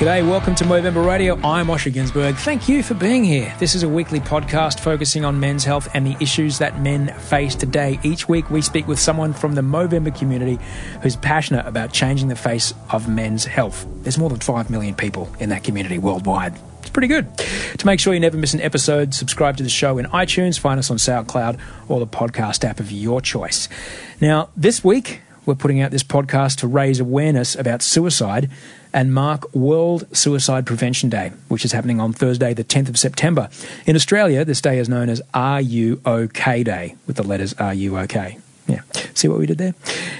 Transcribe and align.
G'day, 0.00 0.26
welcome 0.26 0.54
to 0.54 0.64
Movember 0.64 1.04
Radio. 1.04 1.34
I'm 1.44 1.66
Osher 1.66 1.92
Ginsberg. 1.92 2.34
Thank 2.36 2.70
you 2.70 2.82
for 2.82 2.94
being 2.94 3.22
here. 3.22 3.54
This 3.58 3.74
is 3.74 3.82
a 3.82 3.88
weekly 3.90 4.18
podcast 4.18 4.80
focusing 4.80 5.26
on 5.26 5.38
men's 5.38 5.62
health 5.62 5.90
and 5.92 6.06
the 6.06 6.16
issues 6.22 6.56
that 6.56 6.80
men 6.80 7.08
face 7.18 7.54
today. 7.54 8.00
Each 8.02 8.26
week 8.26 8.48
we 8.48 8.62
speak 8.62 8.88
with 8.88 8.98
someone 8.98 9.34
from 9.34 9.56
the 9.56 9.60
Movember 9.60 10.18
community 10.18 10.58
who's 11.02 11.16
passionate 11.16 11.66
about 11.66 11.92
changing 11.92 12.28
the 12.28 12.34
face 12.34 12.72
of 12.88 13.10
men's 13.10 13.44
health. 13.44 13.86
There's 13.96 14.16
more 14.16 14.30
than 14.30 14.40
5 14.40 14.70
million 14.70 14.94
people 14.94 15.30
in 15.38 15.50
that 15.50 15.64
community 15.64 15.98
worldwide. 15.98 16.54
It's 16.78 16.88
pretty 16.88 17.08
good. 17.08 17.28
To 17.76 17.84
make 17.84 18.00
sure 18.00 18.14
you 18.14 18.20
never 18.20 18.38
miss 18.38 18.54
an 18.54 18.62
episode, 18.62 19.12
subscribe 19.12 19.58
to 19.58 19.62
the 19.62 19.68
show 19.68 19.98
in 19.98 20.06
iTunes, 20.06 20.58
find 20.58 20.78
us 20.78 20.90
on 20.90 20.96
SoundCloud 20.96 21.60
or 21.88 22.00
the 22.00 22.06
podcast 22.06 22.64
app 22.64 22.80
of 22.80 22.90
your 22.90 23.20
choice. 23.20 23.68
Now, 24.18 24.48
this 24.56 24.82
week 24.82 25.20
we're 25.46 25.54
putting 25.54 25.80
out 25.80 25.90
this 25.90 26.02
podcast 26.02 26.58
to 26.58 26.66
raise 26.66 27.00
awareness 27.00 27.54
about 27.54 27.82
suicide 27.82 28.50
and 28.92 29.14
mark 29.14 29.52
World 29.54 30.04
Suicide 30.16 30.66
Prevention 30.66 31.08
Day, 31.08 31.32
which 31.48 31.64
is 31.64 31.72
happening 31.72 32.00
on 32.00 32.12
Thursday, 32.12 32.54
the 32.54 32.64
10th 32.64 32.88
of 32.88 32.98
September. 32.98 33.48
In 33.86 33.96
Australia, 33.96 34.44
this 34.44 34.60
day 34.60 34.78
is 34.78 34.88
known 34.88 35.08
as 35.08 35.22
Are 35.32 35.60
You 35.60 36.00
OK 36.04 36.62
Day, 36.64 36.96
with 37.06 37.16
the 37.16 37.22
letters 37.22 37.54
Are 37.54 37.74
You 37.74 37.98
OK? 37.98 38.38
Yeah, 38.70 38.82
see 39.14 39.26
what 39.26 39.40
we 39.40 39.46
did 39.46 39.58
there? 39.58 39.74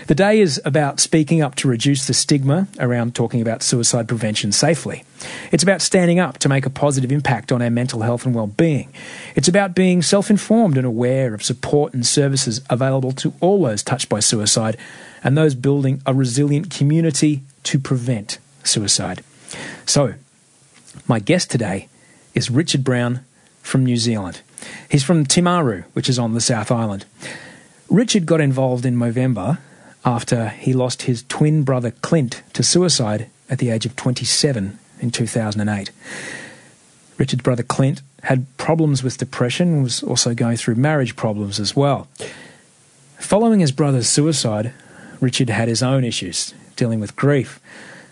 The 0.08 0.14
day 0.16 0.40
is 0.40 0.60
about 0.64 0.98
speaking 0.98 1.40
up 1.40 1.54
to 1.56 1.68
reduce 1.68 2.08
the 2.08 2.14
stigma 2.14 2.66
around 2.80 3.14
talking 3.14 3.40
about 3.40 3.62
suicide 3.62 4.08
prevention 4.08 4.50
safely. 4.50 5.04
It's 5.52 5.62
about 5.62 5.80
standing 5.80 6.18
up 6.18 6.38
to 6.38 6.48
make 6.48 6.66
a 6.66 6.70
positive 6.70 7.12
impact 7.12 7.52
on 7.52 7.62
our 7.62 7.70
mental 7.70 8.02
health 8.02 8.26
and 8.26 8.34
well-being. 8.34 8.92
It's 9.36 9.46
about 9.46 9.76
being 9.76 10.02
self-informed 10.02 10.76
and 10.76 10.84
aware 10.84 11.32
of 11.32 11.44
support 11.44 11.94
and 11.94 12.04
services 12.04 12.60
available 12.68 13.12
to 13.12 13.32
all 13.40 13.62
those 13.62 13.84
touched 13.84 14.08
by 14.08 14.18
suicide 14.18 14.76
and 15.22 15.38
those 15.38 15.54
building 15.54 16.02
a 16.04 16.12
resilient 16.12 16.70
community 16.70 17.42
to 17.62 17.78
prevent 17.78 18.38
suicide. 18.64 19.22
So, 19.86 20.14
my 21.06 21.20
guest 21.20 21.52
today 21.52 21.88
is 22.34 22.50
Richard 22.50 22.82
Brown 22.82 23.20
from 23.62 23.84
New 23.84 23.96
Zealand. 23.96 24.40
He's 24.88 25.04
from 25.04 25.24
Timaru, 25.24 25.84
which 25.92 26.08
is 26.08 26.18
on 26.18 26.34
the 26.34 26.40
South 26.40 26.72
Island. 26.72 27.04
Richard 27.90 28.24
got 28.24 28.40
involved 28.40 28.86
in 28.86 28.94
Movember 28.94 29.58
after 30.04 30.50
he 30.50 30.72
lost 30.72 31.02
his 31.02 31.24
twin 31.24 31.64
brother 31.64 31.90
Clint 31.90 32.44
to 32.52 32.62
suicide 32.62 33.28
at 33.50 33.58
the 33.58 33.70
age 33.70 33.84
of 33.84 33.96
27 33.96 34.78
in 35.00 35.10
2008. 35.10 35.90
Richard's 37.18 37.42
brother 37.42 37.64
Clint 37.64 38.00
had 38.22 38.46
problems 38.58 39.02
with 39.02 39.18
depression 39.18 39.74
and 39.74 39.82
was 39.82 40.04
also 40.04 40.34
going 40.34 40.56
through 40.56 40.76
marriage 40.76 41.16
problems 41.16 41.58
as 41.58 41.74
well. 41.74 42.06
Following 43.18 43.58
his 43.58 43.72
brother's 43.72 44.08
suicide, 44.08 44.72
Richard 45.20 45.50
had 45.50 45.66
his 45.66 45.82
own 45.82 46.04
issues 46.04 46.54
dealing 46.76 47.00
with 47.00 47.16
grief 47.16 47.60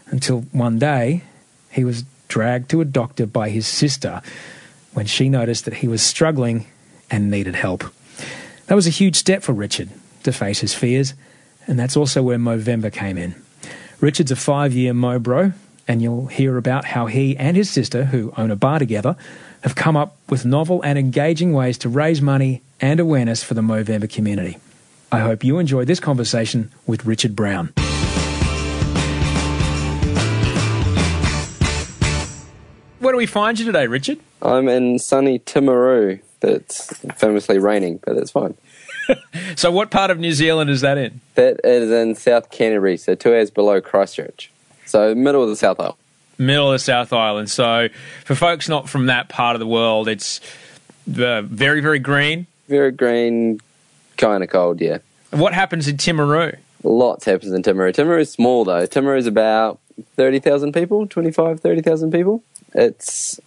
until 0.06 0.40
one 0.50 0.80
day 0.80 1.22
he 1.70 1.84
was 1.84 2.04
dragged 2.26 2.68
to 2.70 2.80
a 2.80 2.84
doctor 2.84 3.26
by 3.26 3.48
his 3.48 3.68
sister 3.68 4.22
when 4.92 5.06
she 5.06 5.28
noticed 5.28 5.64
that 5.66 5.74
he 5.74 5.86
was 5.86 6.02
struggling 6.02 6.66
and 7.12 7.30
needed 7.30 7.54
help. 7.54 7.84
That 8.68 8.74
was 8.74 8.86
a 8.86 8.90
huge 8.90 9.16
step 9.16 9.42
for 9.42 9.54
Richard 9.54 9.88
to 10.24 10.32
face 10.32 10.60
his 10.60 10.74
fears, 10.74 11.14
and 11.66 11.78
that's 11.78 11.96
also 11.96 12.22
where 12.22 12.36
Movember 12.36 12.92
came 12.92 13.16
in. 13.16 13.34
Richard's 14.00 14.30
a 14.30 14.36
five 14.36 14.74
year 14.74 14.92
Mobro, 14.92 15.54
and 15.88 16.02
you'll 16.02 16.26
hear 16.26 16.58
about 16.58 16.84
how 16.84 17.06
he 17.06 17.34
and 17.38 17.56
his 17.56 17.70
sister, 17.70 18.04
who 18.04 18.32
own 18.36 18.50
a 18.50 18.56
bar 18.56 18.78
together, 18.78 19.16
have 19.62 19.74
come 19.74 19.96
up 19.96 20.18
with 20.28 20.44
novel 20.44 20.82
and 20.82 20.98
engaging 20.98 21.54
ways 21.54 21.78
to 21.78 21.88
raise 21.88 22.20
money 22.20 22.60
and 22.78 23.00
awareness 23.00 23.42
for 23.42 23.54
the 23.54 23.62
Movember 23.62 24.08
community. 24.08 24.58
I 25.10 25.20
hope 25.20 25.42
you 25.42 25.58
enjoy 25.58 25.86
this 25.86 25.98
conversation 25.98 26.70
with 26.86 27.06
Richard 27.06 27.34
Brown. 27.34 27.72
Where 32.98 33.12
do 33.14 33.16
we 33.16 33.24
find 33.24 33.58
you 33.58 33.64
today, 33.64 33.86
Richard? 33.86 34.18
I'm 34.42 34.68
in 34.68 34.98
sunny 34.98 35.38
Timaru. 35.38 36.20
It's 36.42 36.96
famously 37.16 37.58
raining, 37.58 38.00
but 38.04 38.16
it's 38.16 38.30
fine. 38.30 38.54
So, 39.56 39.70
what 39.70 39.90
part 39.90 40.10
of 40.10 40.18
New 40.18 40.32
Zealand 40.32 40.68
is 40.68 40.82
that 40.82 40.98
in? 40.98 41.22
That 41.34 41.60
is 41.64 41.90
in 41.90 42.14
South 42.14 42.50
Canterbury, 42.50 42.98
so 42.98 43.14
two 43.14 43.34
hours 43.34 43.50
below 43.50 43.80
Christchurch. 43.80 44.50
So 44.84 45.14
middle 45.14 45.42
of 45.42 45.48
the 45.48 45.56
South 45.56 45.80
Island. 45.80 45.96
Middle 46.36 46.66
of 46.68 46.72
the 46.72 46.78
South 46.78 47.12
Island. 47.12 47.50
So, 47.50 47.88
for 48.26 48.34
folks 48.34 48.68
not 48.68 48.86
from 48.86 49.06
that 49.06 49.30
part 49.30 49.56
of 49.56 49.60
the 49.60 49.66
world, 49.66 50.08
it's 50.08 50.40
uh, 51.08 51.42
very, 51.42 51.80
very 51.80 51.98
green. 51.98 52.46
Very 52.68 52.92
green, 52.92 53.60
kind 54.18 54.44
of 54.44 54.50
cold, 54.50 54.80
yeah. 54.80 54.98
What 55.30 55.54
happens 55.54 55.88
in 55.88 55.96
Timaru? 55.96 56.58
Lots 56.82 57.24
happens 57.24 57.52
in 57.52 57.62
Timaru. 57.62 57.94
Timaru 57.94 58.20
is 58.20 58.30
small 58.30 58.64
though. 58.64 58.86
Timaru 58.86 59.18
is 59.18 59.26
about 59.26 59.80
30,000 60.16 60.72
people, 60.72 61.06
25, 61.06 61.60
30,000 61.60 62.12
people. 62.12 62.42
It's 62.74 63.40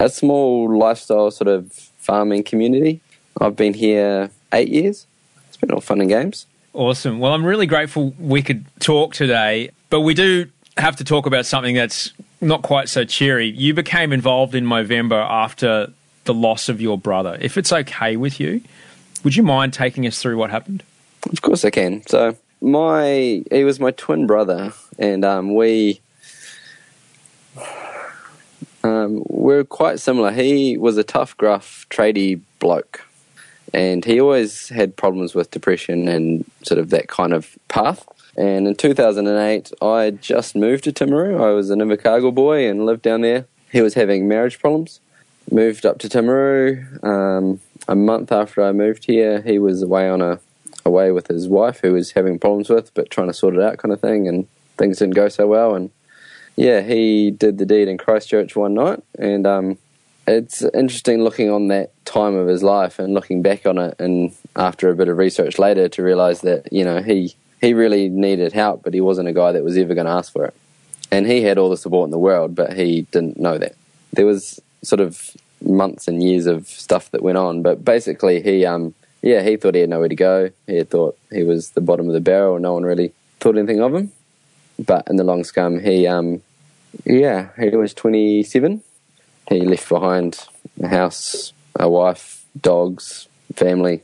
a 0.00 0.08
small 0.08 0.76
lifestyle 0.76 1.30
sort 1.30 1.48
of 1.48 1.90
farming 2.02 2.42
community. 2.42 3.00
I've 3.40 3.56
been 3.56 3.74
here 3.74 4.30
eight 4.52 4.68
years. 4.68 5.06
It's 5.48 5.56
been 5.56 5.70
all 5.70 5.80
fun 5.80 6.00
and 6.00 6.10
games. 6.10 6.46
Awesome. 6.74 7.20
Well, 7.20 7.32
I'm 7.32 7.44
really 7.44 7.66
grateful 7.66 8.14
we 8.18 8.42
could 8.42 8.64
talk 8.80 9.14
today, 9.14 9.70
but 9.88 10.00
we 10.00 10.14
do 10.14 10.46
have 10.76 10.96
to 10.96 11.04
talk 11.04 11.26
about 11.26 11.46
something 11.46 11.74
that's 11.74 12.12
not 12.40 12.62
quite 12.62 12.88
so 12.88 13.04
cheery. 13.04 13.50
You 13.50 13.72
became 13.74 14.12
involved 14.12 14.54
in 14.54 14.64
Movember 14.64 15.24
after 15.28 15.92
the 16.24 16.34
loss 16.34 16.68
of 16.68 16.80
your 16.80 16.98
brother. 16.98 17.38
If 17.40 17.56
it's 17.56 17.72
okay 17.72 18.16
with 18.16 18.40
you, 18.40 18.62
would 19.22 19.36
you 19.36 19.42
mind 19.42 19.72
taking 19.72 20.06
us 20.06 20.20
through 20.20 20.36
what 20.36 20.50
happened? 20.50 20.82
Of 21.30 21.42
course 21.42 21.64
I 21.64 21.70
can. 21.70 22.04
So 22.06 22.36
my 22.60 23.42
he 23.50 23.64
was 23.64 23.78
my 23.78 23.92
twin 23.92 24.26
brother, 24.26 24.72
and 24.98 25.24
um, 25.24 25.54
we 25.54 26.00
um, 28.84 29.22
we're 29.28 29.64
quite 29.64 30.00
similar. 30.00 30.32
He 30.32 30.76
was 30.76 30.96
a 30.96 31.04
tough, 31.04 31.36
gruff, 31.36 31.86
tradie 31.90 32.40
bloke, 32.58 33.04
and 33.72 34.04
he 34.04 34.20
always 34.20 34.68
had 34.68 34.96
problems 34.96 35.34
with 35.34 35.50
depression 35.50 36.08
and 36.08 36.44
sort 36.62 36.78
of 36.78 36.90
that 36.90 37.08
kind 37.08 37.32
of 37.32 37.56
path. 37.68 38.06
And 38.36 38.66
in 38.66 38.74
2008, 38.74 39.72
I 39.82 40.10
just 40.10 40.56
moved 40.56 40.84
to 40.84 40.92
Timaru. 40.92 41.40
I 41.40 41.50
was 41.50 41.70
an 41.70 41.80
Invercargill 41.80 42.34
boy 42.34 42.68
and 42.68 42.86
lived 42.86 43.02
down 43.02 43.20
there. 43.20 43.46
He 43.70 43.82
was 43.82 43.94
having 43.94 44.26
marriage 44.26 44.58
problems. 44.58 45.00
Moved 45.50 45.84
up 45.84 45.98
to 45.98 46.08
Timaru. 46.08 47.04
Um, 47.04 47.60
a 47.88 47.94
month 47.94 48.32
after 48.32 48.62
I 48.62 48.72
moved 48.72 49.04
here, 49.04 49.42
he 49.42 49.58
was 49.58 49.82
away 49.82 50.08
on 50.08 50.22
a 50.22 50.40
away 50.84 51.12
with 51.12 51.28
his 51.28 51.46
wife, 51.46 51.80
who 51.80 51.92
was 51.92 52.12
having 52.12 52.38
problems 52.38 52.68
with, 52.68 52.92
but 52.94 53.10
trying 53.10 53.28
to 53.28 53.32
sort 53.32 53.54
it 53.54 53.62
out, 53.62 53.78
kind 53.78 53.92
of 53.92 54.00
thing. 54.00 54.26
And 54.26 54.48
things 54.78 54.98
didn't 54.98 55.14
go 55.14 55.28
so 55.28 55.46
well. 55.46 55.74
And 55.74 55.90
yeah, 56.56 56.80
he 56.80 57.30
did 57.30 57.58
the 57.58 57.66
deed 57.66 57.88
in 57.88 57.98
Christchurch 57.98 58.54
one 58.56 58.74
night, 58.74 59.02
and 59.18 59.46
um, 59.46 59.78
it's 60.26 60.62
interesting 60.62 61.22
looking 61.24 61.50
on 61.50 61.68
that 61.68 61.92
time 62.04 62.34
of 62.34 62.46
his 62.46 62.62
life 62.62 62.98
and 62.98 63.14
looking 63.14 63.42
back 63.42 63.66
on 63.66 63.78
it, 63.78 63.98
and 63.98 64.32
after 64.56 64.90
a 64.90 64.94
bit 64.96 65.08
of 65.08 65.16
research 65.16 65.58
later 65.58 65.88
to 65.88 66.02
realise 66.02 66.40
that 66.40 66.72
you 66.72 66.84
know 66.84 67.02
he 67.02 67.34
he 67.60 67.74
really 67.74 68.08
needed 68.08 68.52
help, 68.52 68.82
but 68.82 68.92
he 68.94 69.00
wasn't 69.00 69.28
a 69.28 69.32
guy 69.32 69.52
that 69.52 69.64
was 69.64 69.76
ever 69.78 69.94
going 69.94 70.06
to 70.06 70.12
ask 70.12 70.32
for 70.32 70.44
it. 70.46 70.54
and 71.12 71.26
he 71.26 71.42
had 71.42 71.58
all 71.58 71.68
the 71.70 71.76
support 71.76 72.06
in 72.06 72.10
the 72.10 72.18
world, 72.18 72.54
but 72.54 72.72
he 72.72 73.02
didn't 73.12 73.38
know 73.38 73.58
that. 73.58 73.74
There 74.14 74.26
was 74.26 74.60
sort 74.82 75.00
of 75.00 75.36
months 75.64 76.08
and 76.08 76.22
years 76.22 76.46
of 76.46 76.66
stuff 76.66 77.10
that 77.10 77.22
went 77.22 77.38
on, 77.38 77.62
but 77.62 77.84
basically 77.84 78.42
he, 78.42 78.64
um, 78.64 78.94
yeah, 79.20 79.42
he 79.42 79.56
thought 79.56 79.74
he 79.74 79.82
had 79.82 79.90
nowhere 79.90 80.08
to 80.08 80.16
go. 80.16 80.50
He 80.66 80.82
thought 80.84 81.16
he 81.30 81.42
was 81.44 81.70
the 81.70 81.80
bottom 81.82 82.08
of 82.08 82.14
the 82.14 82.20
barrel. 82.20 82.58
No 82.58 82.72
one 82.72 82.82
really 82.82 83.12
thought 83.40 83.56
anything 83.58 83.80
of 83.80 83.94
him. 83.94 84.10
But 84.84 85.06
in 85.08 85.16
the 85.16 85.24
long 85.24 85.44
scum, 85.44 85.80
he, 85.80 86.06
um, 86.06 86.42
yeah, 87.04 87.48
he 87.58 87.68
was 87.70 87.94
27. 87.94 88.82
He 89.48 89.60
left 89.60 89.88
behind 89.88 90.38
a 90.82 90.88
house, 90.88 91.52
a 91.78 91.88
wife, 91.88 92.44
dogs, 92.60 93.28
family, 93.54 94.02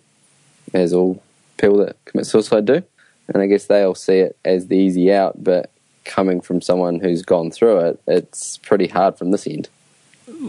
as 0.75 0.92
all 0.92 1.22
people 1.56 1.78
that 1.78 1.96
commit 2.04 2.26
suicide 2.26 2.66
do. 2.66 2.82
And 3.28 3.42
I 3.42 3.46
guess 3.46 3.66
they 3.66 3.82
all 3.82 3.94
see 3.94 4.19
it 4.19 4.36
as 4.44 4.69
the 4.69 4.76
easy 4.76 5.12
out, 5.12 5.42
but 5.42 5.70
coming 6.04 6.40
from 6.40 6.60
someone 6.62 7.00
who's 7.00 7.22
gone 7.22 7.50
through 7.50 7.78
it, 7.80 8.00
it's 8.06 8.58
pretty 8.58 8.88
hard 8.88 9.19
from 9.19 9.30
this 9.30 9.46
end. 9.46 9.69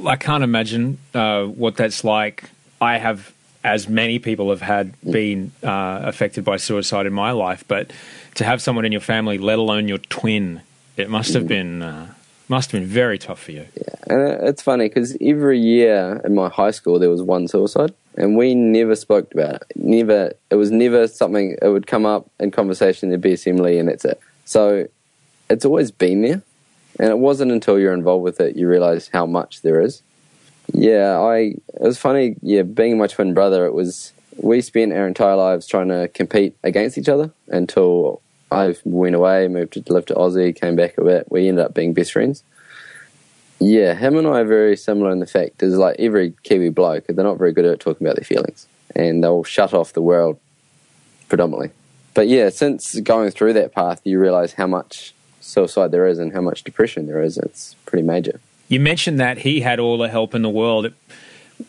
I 0.05 0.15
can't 0.15 0.43
imagine 0.43 0.97
uh, 1.13 1.45
what 1.45 1.75
that's 1.75 2.03
like. 2.03 2.49
I 2.79 2.97
have, 2.97 3.33
as 3.63 3.89
many 3.89 4.19
people 4.19 4.49
have 4.49 4.61
had, 4.61 4.93
been 5.01 5.51
uh, 5.63 6.01
affected 6.03 6.45
by 6.45 6.57
suicide 6.57 7.05
in 7.05 7.13
my 7.13 7.31
life, 7.31 7.63
but 7.67 7.91
to 8.35 8.45
have 8.45 8.61
someone 8.61 8.85
in 8.85 8.91
your 8.91 9.01
family, 9.01 9.37
let 9.37 9.59
alone 9.59 9.87
your 9.87 9.97
twin, 9.97 10.61
it 10.97 11.09
must 11.09 11.33
have 11.33 11.47
been 11.47 11.81
uh, 11.81 12.13
must 12.47 12.71
have 12.71 12.81
been 12.81 12.89
very 12.89 13.17
tough 13.19 13.43
for 13.43 13.51
you. 13.51 13.65
Yeah, 13.75 13.95
and 14.07 14.47
it's 14.47 14.61
funny 14.61 14.89
because 14.89 15.15
every 15.21 15.59
year 15.59 16.21
in 16.25 16.35
my 16.35 16.49
high 16.49 16.71
school 16.71 16.99
there 16.99 17.09
was 17.09 17.21
one 17.21 17.47
suicide, 17.47 17.93
and 18.15 18.37
we 18.37 18.55
never 18.55 18.95
spoke 18.95 19.31
about 19.33 19.55
it. 19.55 19.63
Never, 19.75 20.33
it 20.49 20.55
was 20.55 20.71
never 20.71 21.07
something. 21.07 21.57
It 21.61 21.67
would 21.67 21.87
come 21.87 22.05
up 22.05 22.29
in 22.39 22.51
conversation. 22.51 23.09
There'd 23.09 23.21
be 23.21 23.33
assembly, 23.33 23.77
and 23.77 23.87
that's 23.87 24.03
it. 24.03 24.19
So 24.45 24.87
it's 25.49 25.63
always 25.65 25.91
been 25.91 26.21
there, 26.21 26.41
and 26.99 27.09
it 27.09 27.19
wasn't 27.19 27.51
until 27.51 27.79
you're 27.79 27.93
involved 27.93 28.23
with 28.23 28.39
it 28.39 28.55
you 28.55 28.67
realize 28.67 29.09
how 29.13 29.25
much 29.25 29.61
there 29.61 29.79
is. 29.81 30.01
Yeah, 30.73 31.19
I. 31.19 31.55
It 31.67 31.81
was 31.81 31.97
funny. 31.97 32.35
Yeah, 32.41 32.63
being 32.63 32.97
my 32.97 33.07
twin 33.07 33.33
brother, 33.33 33.65
it 33.65 33.73
was. 33.73 34.13
We 34.41 34.61
spent 34.61 34.93
our 34.93 35.05
entire 35.07 35.35
lives 35.35 35.67
trying 35.67 35.89
to 35.89 36.07
compete 36.07 36.55
against 36.63 36.97
each 36.97 37.09
other 37.09 37.31
until 37.47 38.21
I 38.51 38.75
went 38.85 39.15
away, 39.15 39.47
moved 39.47 39.73
to 39.73 39.83
live 39.93 40.05
to 40.07 40.13
Aussie, 40.15 40.55
came 40.55 40.75
back 40.75 40.97
a 40.97 41.03
bit. 41.03 41.29
We 41.29 41.49
ended 41.49 41.65
up 41.65 41.73
being 41.73 41.93
best 41.93 42.13
friends. 42.13 42.43
Yeah, 43.59 43.93
him 43.93 44.15
and 44.15 44.25
I 44.25 44.39
are 44.39 44.45
very 44.45 44.77
similar 44.77 45.11
in 45.11 45.19
the 45.19 45.27
fact 45.27 45.61
is 45.61 45.75
like 45.75 45.97
every 45.99 46.33
Kiwi 46.43 46.69
bloke, 46.69 47.07
they're 47.07 47.25
not 47.25 47.37
very 47.37 47.51
good 47.51 47.65
at 47.65 47.81
talking 47.81 48.07
about 48.07 48.15
their 48.15 48.23
feelings, 48.23 48.67
and 48.95 49.21
they'll 49.21 49.43
shut 49.43 49.73
off 49.73 49.91
the 49.91 50.01
world 50.01 50.39
predominantly. 51.27 51.71
But 52.13 52.29
yeah, 52.29 52.49
since 52.49 52.99
going 53.01 53.31
through 53.31 53.53
that 53.53 53.73
path, 53.73 54.01
you 54.05 54.19
realise 54.19 54.53
how 54.53 54.67
much 54.67 55.13
suicide 55.41 55.91
there 55.91 56.07
is 56.07 56.19
and 56.19 56.33
how 56.33 56.41
much 56.41 56.63
depression 56.63 57.05
there 57.07 57.21
is. 57.21 57.37
It's 57.37 57.75
pretty 57.85 58.03
major. 58.03 58.39
You 58.69 58.79
mentioned 58.79 59.19
that 59.19 59.39
he 59.39 59.61
had 59.61 59.79
all 59.79 59.97
the 59.97 60.07
help 60.07 60.33
in 60.33 60.43
the 60.43 60.49
world. 60.49 60.93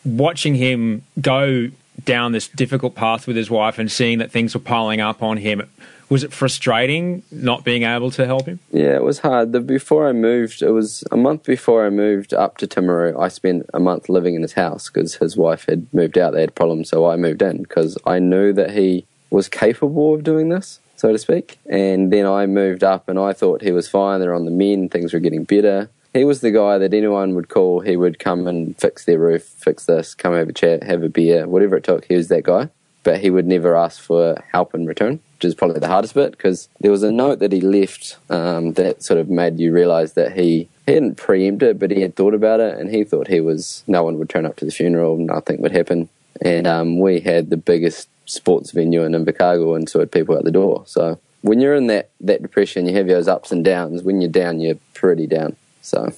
Watching 0.05 0.55
him 0.55 1.01
go 1.19 1.69
down 2.05 2.31
this 2.31 2.47
difficult 2.47 2.95
path 2.95 3.27
with 3.27 3.35
his 3.35 3.49
wife 3.49 3.77
and 3.77 3.91
seeing 3.91 4.19
that 4.19 4.31
things 4.31 4.53
were 4.53 4.61
piling 4.61 5.01
up 5.01 5.21
on 5.21 5.37
him, 5.37 5.67
was 6.09 6.23
it 6.23 6.31
frustrating 6.31 7.23
not 7.31 7.63
being 7.63 7.83
able 7.83 8.11
to 8.11 8.25
help 8.25 8.45
him? 8.45 8.59
Yeah, 8.71 8.95
it 8.95 9.03
was 9.03 9.19
hard. 9.19 9.51
The, 9.51 9.61
before 9.61 10.07
I 10.07 10.11
moved, 10.11 10.61
it 10.61 10.71
was 10.71 11.03
a 11.11 11.17
month 11.17 11.43
before 11.43 11.85
I 11.85 11.89
moved 11.89 12.33
up 12.33 12.57
to 12.57 12.67
Timaru. 12.67 13.19
I 13.19 13.29
spent 13.29 13.65
a 13.73 13.79
month 13.79 14.07
living 14.07 14.35
in 14.35 14.41
his 14.41 14.53
house 14.53 14.89
because 14.89 15.15
his 15.15 15.35
wife 15.35 15.65
had 15.67 15.91
moved 15.93 16.17
out. 16.17 16.33
They 16.33 16.41
had 16.41 16.53
problems, 16.53 16.89
so 16.89 17.09
I 17.09 17.15
moved 17.15 17.41
in 17.41 17.63
because 17.63 17.97
I 18.05 18.19
knew 18.19 18.53
that 18.53 18.71
he 18.71 19.05
was 19.29 19.47
capable 19.47 20.13
of 20.13 20.23
doing 20.23 20.49
this, 20.49 20.79
so 20.97 21.11
to 21.11 21.17
speak. 21.17 21.57
And 21.65 22.11
then 22.11 22.27
I 22.27 22.45
moved 22.45 22.83
up, 22.83 23.09
and 23.09 23.17
I 23.17 23.33
thought 23.33 23.61
he 23.61 23.71
was 23.71 23.87
fine. 23.87 24.19
They're 24.19 24.35
on 24.35 24.45
the 24.45 24.51
mend. 24.51 24.91
Things 24.91 25.13
were 25.13 25.19
getting 25.19 25.45
better. 25.45 25.89
He 26.13 26.25
was 26.25 26.41
the 26.41 26.51
guy 26.51 26.77
that 26.77 26.93
anyone 26.93 27.35
would 27.35 27.49
call. 27.49 27.79
He 27.79 27.95
would 27.95 28.19
come 28.19 28.47
and 28.47 28.77
fix 28.77 29.05
their 29.05 29.19
roof, 29.19 29.43
fix 29.43 29.85
this, 29.85 30.13
come 30.13 30.33
have 30.33 30.49
a 30.49 30.53
chat, 30.53 30.83
have 30.83 31.03
a 31.03 31.09
beer, 31.09 31.47
whatever 31.47 31.77
it 31.77 31.83
took. 31.83 32.05
He 32.05 32.15
was 32.15 32.27
that 32.27 32.43
guy. 32.43 32.69
But 33.03 33.21
he 33.21 33.29
would 33.31 33.47
never 33.47 33.75
ask 33.75 33.99
for 33.99 34.43
help 34.51 34.75
in 34.75 34.85
return 34.85 35.21
which 35.41 35.47
is 35.47 35.55
probably 35.55 35.79
the 35.79 35.87
hardest 35.87 36.13
bit 36.13 36.31
because 36.31 36.69
there 36.81 36.91
was 36.91 37.01
a 37.01 37.11
note 37.11 37.39
that 37.39 37.51
he 37.51 37.61
left 37.61 38.17
um, 38.29 38.73
that 38.73 39.01
sort 39.01 39.19
of 39.19 39.27
made 39.27 39.59
you 39.59 39.73
realise 39.73 40.11
that 40.11 40.33
he, 40.33 40.69
he 40.85 40.93
hadn't 40.93 41.15
preempted 41.15 41.67
it, 41.67 41.79
but 41.79 41.89
he 41.89 42.01
had 42.01 42.15
thought 42.15 42.35
about 42.35 42.59
it, 42.59 42.77
and 42.77 42.91
he 42.91 43.03
thought 43.03 43.27
he 43.27 43.39
was 43.39 43.83
no 43.87 44.03
one 44.03 44.19
would 44.19 44.29
turn 44.29 44.45
up 44.45 44.55
to 44.57 44.65
the 44.65 44.71
funeral, 44.71 45.17
nothing 45.17 45.59
would 45.59 45.71
happen, 45.71 46.09
and 46.43 46.67
um, 46.67 46.99
we 46.99 47.21
had 47.21 47.49
the 47.49 47.57
biggest 47.57 48.07
sports 48.27 48.69
venue 48.69 49.03
in 49.03 49.13
Invercargill, 49.13 49.75
and 49.75 49.89
so 49.89 49.97
had 49.97 50.11
people 50.11 50.37
at 50.37 50.43
the 50.43 50.51
door. 50.51 50.83
So 50.85 51.19
when 51.41 51.59
you're 51.59 51.73
in 51.73 51.87
that 51.87 52.11
that 52.19 52.43
depression, 52.43 52.85
you 52.85 52.93
have 52.93 53.07
those 53.07 53.27
ups 53.27 53.51
and 53.51 53.65
downs. 53.65 54.03
When 54.03 54.21
you're 54.21 54.29
down, 54.29 54.59
you're 54.59 54.77
pretty 54.93 55.25
down. 55.25 55.55
So 55.81 56.13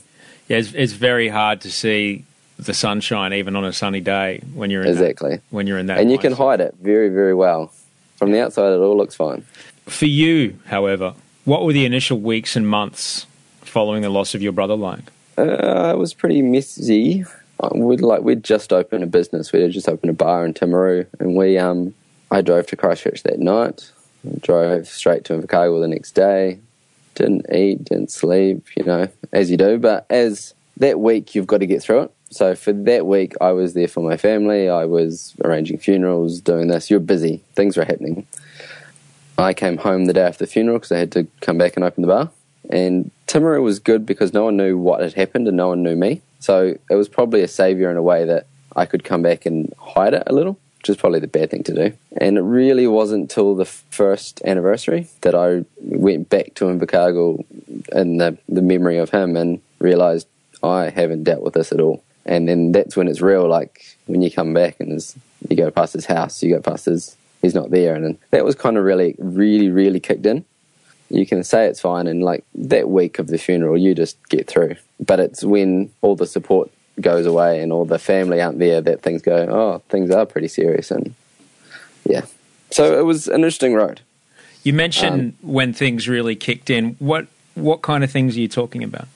yeah, 0.47 0.57
it's, 0.57 0.73
it's 0.73 0.93
very 0.93 1.27
hard 1.29 1.61
to 1.61 1.71
see 1.71 2.25
the 2.57 2.73
sunshine 2.73 3.33
even 3.33 3.55
on 3.55 3.65
a 3.65 3.73
sunny 3.73 3.99
day 3.99 4.41
when 4.53 4.69
you're 4.69 4.83
in 4.83 4.89
exactly 4.89 5.31
that, 5.31 5.41
when 5.49 5.67
you're 5.67 5.79
in 5.79 5.87
that, 5.87 5.99
and 5.99 6.11
you 6.11 6.17
can 6.17 6.33
hide 6.33 6.61
it 6.61 6.75
very 6.81 7.09
very 7.09 7.33
well. 7.33 7.71
From 8.17 8.31
the 8.31 8.41
outside, 8.41 8.71
it 8.71 8.77
all 8.77 8.95
looks 8.95 9.15
fine. 9.15 9.43
For 9.85 10.05
you, 10.05 10.59
however, 10.67 11.13
what 11.45 11.65
were 11.65 11.73
the 11.73 11.85
initial 11.85 12.19
weeks 12.19 12.55
and 12.55 12.67
months 12.67 13.25
following 13.61 14.01
the 14.01 14.09
loss 14.09 14.35
of 14.35 14.41
your 14.41 14.53
brother 14.53 14.75
like? 14.75 15.11
Uh, 15.37 15.91
it 15.93 15.97
was 15.97 16.13
pretty 16.13 16.41
messy. 16.41 17.25
Uh, 17.59 17.69
we'd 17.73 18.01
like 18.01 18.21
we'd 18.21 18.43
just 18.43 18.71
opened 18.71 19.03
a 19.03 19.07
business. 19.07 19.51
We 19.51 19.61
had 19.61 19.71
just 19.71 19.89
opened 19.89 20.11
a 20.11 20.13
bar 20.13 20.45
in 20.45 20.53
Timaru, 20.53 21.07
and 21.19 21.35
we 21.35 21.57
um 21.57 21.93
I 22.31 22.41
drove 22.41 22.67
to 22.67 22.75
Christchurch 22.75 23.23
that 23.23 23.39
night. 23.39 23.91
Drove 24.41 24.87
straight 24.87 25.25
to 25.25 25.33
Invercargill 25.33 25.81
the 25.81 25.87
next 25.87 26.11
day. 26.11 26.59
Didn't 27.15 27.45
eat, 27.53 27.85
didn't 27.85 28.11
sleep, 28.11 28.67
you 28.75 28.83
know, 28.83 29.07
as 29.31 29.51
you 29.51 29.57
do. 29.57 29.77
But 29.77 30.05
as 30.09 30.53
that 30.77 30.99
week, 30.99 31.35
you've 31.35 31.47
got 31.47 31.59
to 31.59 31.65
get 31.65 31.81
through 31.81 32.03
it. 32.03 32.11
So 32.31 32.55
for 32.55 32.73
that 32.73 33.05
week, 33.05 33.35
I 33.39 33.51
was 33.51 33.75
there 33.75 33.87
for 33.87 34.01
my 34.01 34.17
family. 34.17 34.67
I 34.67 34.85
was 34.85 35.35
arranging 35.43 35.77
funerals, 35.77 36.41
doing 36.41 36.67
this. 36.67 36.89
You're 36.89 36.99
busy. 36.99 37.43
Things 37.55 37.77
were 37.77 37.85
happening. 37.85 38.25
I 39.37 39.53
came 39.53 39.77
home 39.77 40.05
the 40.05 40.13
day 40.13 40.21
after 40.21 40.45
the 40.45 40.51
funeral 40.51 40.77
because 40.77 40.91
I 40.91 40.97
had 40.97 41.11
to 41.13 41.27
come 41.41 41.57
back 41.57 41.75
and 41.75 41.83
open 41.83 42.01
the 42.01 42.07
bar. 42.07 42.31
And 42.69 43.11
Timaru 43.27 43.61
was 43.61 43.79
good 43.79 44.05
because 44.05 44.33
no 44.33 44.45
one 44.45 44.57
knew 44.57 44.77
what 44.77 45.01
had 45.01 45.13
happened 45.13 45.47
and 45.47 45.57
no 45.57 45.67
one 45.69 45.83
knew 45.83 45.95
me. 45.95 46.21
So 46.39 46.77
it 46.89 46.95
was 46.95 47.09
probably 47.09 47.41
a 47.41 47.47
savior 47.47 47.91
in 47.91 47.97
a 47.97 48.01
way 48.01 48.25
that 48.25 48.47
I 48.75 48.85
could 48.85 49.03
come 49.03 49.21
back 49.21 49.45
and 49.45 49.73
hide 49.77 50.13
it 50.13 50.23
a 50.27 50.33
little, 50.33 50.59
which 50.83 50.89
is 50.89 50.97
probably 50.97 51.19
the 51.21 51.27
bad 51.27 51.49
thing 51.49 51.63
to 51.63 51.73
do. 51.73 51.97
And 52.19 52.37
it 52.37 52.41
really 52.41 52.87
wasn't 52.87 53.23
until 53.23 53.55
the 53.55 53.65
first 53.65 54.41
anniversary 54.45 55.07
that 55.21 55.33
I 55.33 55.63
went 55.79 56.29
back 56.29 56.53
to 56.55 56.65
Invercargill 56.65 57.45
in 57.93 58.17
the, 58.17 58.37
the 58.49 58.61
memory 58.61 58.97
of 58.97 59.09
him 59.09 59.37
and 59.37 59.61
realised 59.79 60.27
I 60.61 60.89
haven't 60.89 61.23
dealt 61.23 61.41
with 61.41 61.53
this 61.53 61.71
at 61.71 61.79
all 61.79 62.03
and 62.25 62.47
then 62.47 62.71
that's 62.71 62.95
when 62.95 63.07
it's 63.07 63.21
real. 63.21 63.47
Like 63.47 63.97
when 64.05 64.21
you 64.21 64.31
come 64.31 64.53
back 64.53 64.79
and 64.79 65.01
you 65.49 65.55
go 65.55 65.71
past 65.71 65.93
his 65.93 66.05
house, 66.05 66.41
you 66.41 66.55
go 66.55 66.61
past 66.61 66.85
his, 66.85 67.17
he's 67.41 67.55
not 67.55 67.71
there, 67.71 67.95
and 67.95 68.17
that 68.31 68.45
was 68.45 68.55
kind 68.55 68.77
of 68.77 68.83
really, 68.83 69.15
really, 69.17 69.69
really 69.69 69.99
kicked 69.99 70.25
in. 70.25 70.45
You 71.09 71.25
can 71.25 71.43
say 71.43 71.67
it's 71.67 71.81
fine, 71.81 72.07
and 72.07 72.23
like 72.23 72.43
that 72.55 72.89
week 72.89 73.19
of 73.19 73.27
the 73.27 73.37
funeral, 73.37 73.77
you 73.77 73.93
just 73.93 74.17
get 74.29 74.47
through. 74.47 74.75
But 74.99 75.19
it's 75.19 75.43
when 75.43 75.91
all 76.01 76.15
the 76.15 76.25
support 76.25 76.71
goes 77.01 77.25
away 77.25 77.61
and 77.61 77.71
all 77.71 77.85
the 77.85 77.99
family 77.99 78.41
aren't 78.41 78.59
there 78.59 78.81
that 78.81 79.01
things 79.01 79.21
go, 79.21 79.35
oh, 79.49 79.81
things 79.89 80.11
are 80.11 80.25
pretty 80.25 80.47
serious, 80.47 80.91
and 80.91 81.13
yeah. 82.05 82.25
So 82.71 82.99
it 82.99 83.03
was 83.03 83.27
an 83.27 83.35
interesting 83.35 83.73
road. 83.73 84.01
You 84.63 84.73
mentioned 84.73 85.35
um, 85.43 85.49
when 85.51 85.73
things 85.73 86.07
really 86.07 86.35
kicked 86.35 86.69
in. 86.69 86.95
What 86.99 87.27
what 87.55 87.81
kind 87.81 88.03
of 88.03 88.11
things 88.11 88.35
are 88.35 88.39
you 88.39 88.47
talking 88.47 88.83
about? 88.83 89.07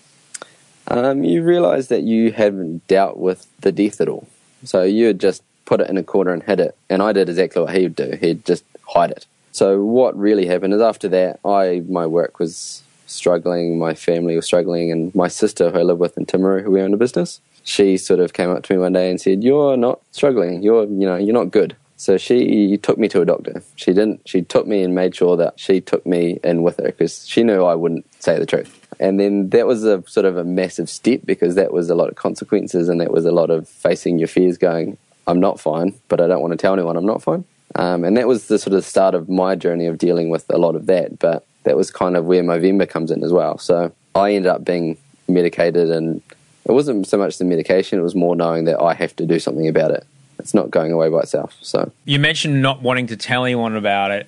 um, 0.90 1.24
you 1.24 1.44
realise 1.44 1.88
that 1.88 2.04
you 2.04 2.32
haven't 2.32 2.88
dealt 2.88 3.18
with 3.18 3.48
the 3.62 3.72
death 3.72 4.00
at 4.00 4.08
all. 4.08 4.28
So 4.64 4.84
you 4.84 5.08
had 5.08 5.20
just 5.20 5.44
put 5.66 5.82
it 5.82 5.90
in 5.90 5.98
a 5.98 6.04
corner 6.04 6.32
and 6.32 6.42
hid 6.44 6.60
it. 6.60 6.78
And 6.90 7.02
I 7.02 7.12
did 7.12 7.30
exactly 7.30 7.62
what 7.62 7.76
he 7.76 7.84
would 7.84 7.96
do. 7.96 8.18
He'd 8.20 8.46
just 8.46 8.64
hide 8.88 9.12
it. 9.12 9.26
So 9.52 9.84
what 9.84 10.18
really 10.18 10.46
happened 10.46 10.74
is 10.74 10.82
after 10.82 11.10
that, 11.10 11.40
I 11.44 11.84
my 11.90 12.06
work 12.06 12.40
was 12.40 12.84
struggling, 13.08 13.80
my 13.80 13.94
family 13.94 14.36
was 14.36 14.46
struggling, 14.46 14.92
and 14.92 15.14
my 15.16 15.28
sister, 15.28 15.72
who 15.72 15.80
I 15.80 15.84
live 15.84 15.98
with 15.98 16.18
in 16.18 16.26
Timaru, 16.26 16.64
who 16.64 16.72
we 16.72 16.82
own 16.82 16.94
a 16.94 16.98
business, 16.98 17.42
she 17.68 17.98
sort 17.98 18.22
of 18.22 18.32
came 18.32 18.50
up 18.50 18.64
to 18.64 18.74
me 18.74 18.80
one 18.80 18.94
day 18.94 19.10
and 19.10 19.20
said, 19.20 19.44
"You're 19.44 19.76
not 19.76 20.00
struggling. 20.12 20.64
You're 20.64 20.86
you 20.86 21.06
know 21.06 21.18
you're 21.18 21.34
not 21.34 21.52
good." 21.52 21.76
So 21.98 22.18
she 22.18 22.78
took 22.78 22.98
me 22.98 23.08
to 23.10 23.22
a 23.22 23.26
doctor. 23.26 23.62
She 23.76 23.92
didn't. 23.92 24.22
She 24.26 24.42
took 24.42 24.68
me 24.68 24.84
and 24.84 24.96
made 24.96 25.16
sure 25.16 25.36
that 25.36 25.60
she 25.60 25.82
took 25.82 26.06
me 26.06 26.40
in 26.44 26.62
with 26.62 26.78
her 26.78 26.86
because 26.86 27.28
she 27.28 27.44
knew 27.44 27.64
I 27.64 27.76
wouldn't 27.76 28.06
say 28.24 28.38
the 28.40 28.46
truth. 28.46 28.80
And 29.00 29.20
then 29.20 29.50
that 29.50 29.68
was 29.68 29.84
a 29.84 30.04
sort 30.08 30.26
of 30.26 30.38
a 30.38 30.44
massive 30.44 30.90
step 30.90 31.22
because 31.26 31.56
that 31.56 31.74
was 31.74 31.90
a 31.90 31.96
lot 31.96 32.10
of 32.10 32.16
consequences 32.16 32.88
and 32.88 33.02
that 33.02 33.12
was 33.12 33.26
a 33.26 33.32
lot 33.32 33.50
of 33.50 33.68
facing 33.68 34.20
your 34.20 34.28
fears 34.28 34.58
going, 34.58 34.98
I'm 35.28 35.40
not 35.40 35.60
fine, 35.60 35.94
but 36.08 36.22
I 36.22 36.28
don't 36.28 36.42
want 36.42 36.52
to 36.52 36.58
tell 36.58 36.74
anyone 36.74 36.98
I'm 36.98 37.06
not 37.06 37.24
fine. 37.24 37.44
Um, 37.76 38.04
and 38.04 38.16
that 38.16 38.28
was 38.28 38.48
the 38.48 38.60
sort 38.60 38.76
of 38.76 38.86
start 38.86 39.16
of 39.16 39.28
my 39.28 39.56
journey 39.56 39.88
of 39.88 39.98
dealing 39.98 40.30
with 40.30 40.46
a 40.50 40.58
lot 40.58 40.76
of 40.76 40.86
that. 40.86 41.20
But 41.20 41.46
that 41.64 41.76
was 41.76 41.92
kind 41.92 42.16
of 42.16 42.26
where 42.26 42.44
Movember 42.44 42.88
comes 42.88 43.12
in 43.12 43.24
as 43.24 43.34
well. 43.34 43.58
So 43.58 43.92
I 44.16 44.34
ended 44.34 44.50
up 44.50 44.64
being 44.64 44.98
medicated, 45.28 45.90
and 45.90 46.22
it 46.68 46.74
wasn't 46.74 47.08
so 47.08 47.18
much 47.18 47.38
the 47.38 47.46
medication, 47.46 48.00
it 48.00 48.04
was 48.04 48.16
more 48.16 48.36
knowing 48.36 48.66
that 48.66 48.82
I 48.82 48.94
have 48.94 49.16
to 49.18 49.26
do 49.26 49.40
something 49.40 49.68
about 49.68 49.92
it. 49.92 50.06
It's 50.40 50.54
not 50.54 50.70
going 50.70 50.92
away 50.92 51.10
by 51.10 51.22
itself. 51.22 51.58
So 51.62 51.92
you 52.06 52.20
mentioned 52.20 52.62
not 52.62 52.82
wanting 52.82 53.08
to 53.08 53.18
tell 53.18 53.46
anyone 53.46 53.76
about 53.76 54.12
it. 54.12 54.28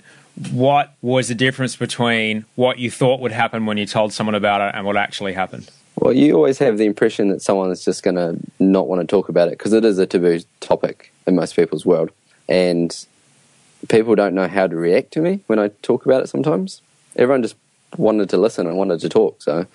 what 0.51 0.93
was 1.01 1.27
the 1.27 1.35
difference 1.35 1.75
between 1.75 2.45
what 2.55 2.79
you 2.79 2.89
thought 2.89 3.19
would 3.19 3.33
happen 3.33 3.65
when 3.65 3.77
you 3.77 3.85
told 3.85 4.13
someone 4.13 4.35
about 4.35 4.61
it 4.61 4.73
and 4.75 4.85
what 4.85 4.95
actually 4.95 5.33
happened? 5.33 5.69
Well, 5.97 6.13
you 6.13 6.33
always 6.33 6.57
have 6.59 6.77
the 6.77 6.85
impression 6.85 7.27
that 7.27 7.41
someone 7.41 7.71
is 7.71 7.83
just 7.83 8.03
going 8.03 8.15
to 8.15 8.39
not 8.57 8.87
want 8.87 9.01
to 9.01 9.07
talk 9.07 9.27
about 9.27 9.49
it 9.49 9.57
because 9.57 9.73
it 9.73 9.83
is 9.83 9.97
a 9.97 10.07
taboo 10.07 10.39
topic 10.61 11.11
in 11.27 11.35
most 11.35 11.57
people's 11.57 11.85
world. 11.85 12.09
And 12.47 12.95
people 13.89 14.15
don't 14.15 14.33
know 14.33 14.47
how 14.47 14.67
to 14.67 14.75
react 14.75 15.11
to 15.11 15.21
me 15.21 15.41
when 15.47 15.59
I 15.59 15.69
talk 15.81 16.05
about 16.05 16.23
it 16.23 16.29
sometimes. 16.29 16.81
Everyone 17.17 17.41
just 17.41 17.55
wanted 17.97 18.29
to 18.29 18.37
listen 18.37 18.65
and 18.65 18.77
wanted 18.77 19.01
to 19.01 19.09
talk. 19.09 19.41
So, 19.41 19.65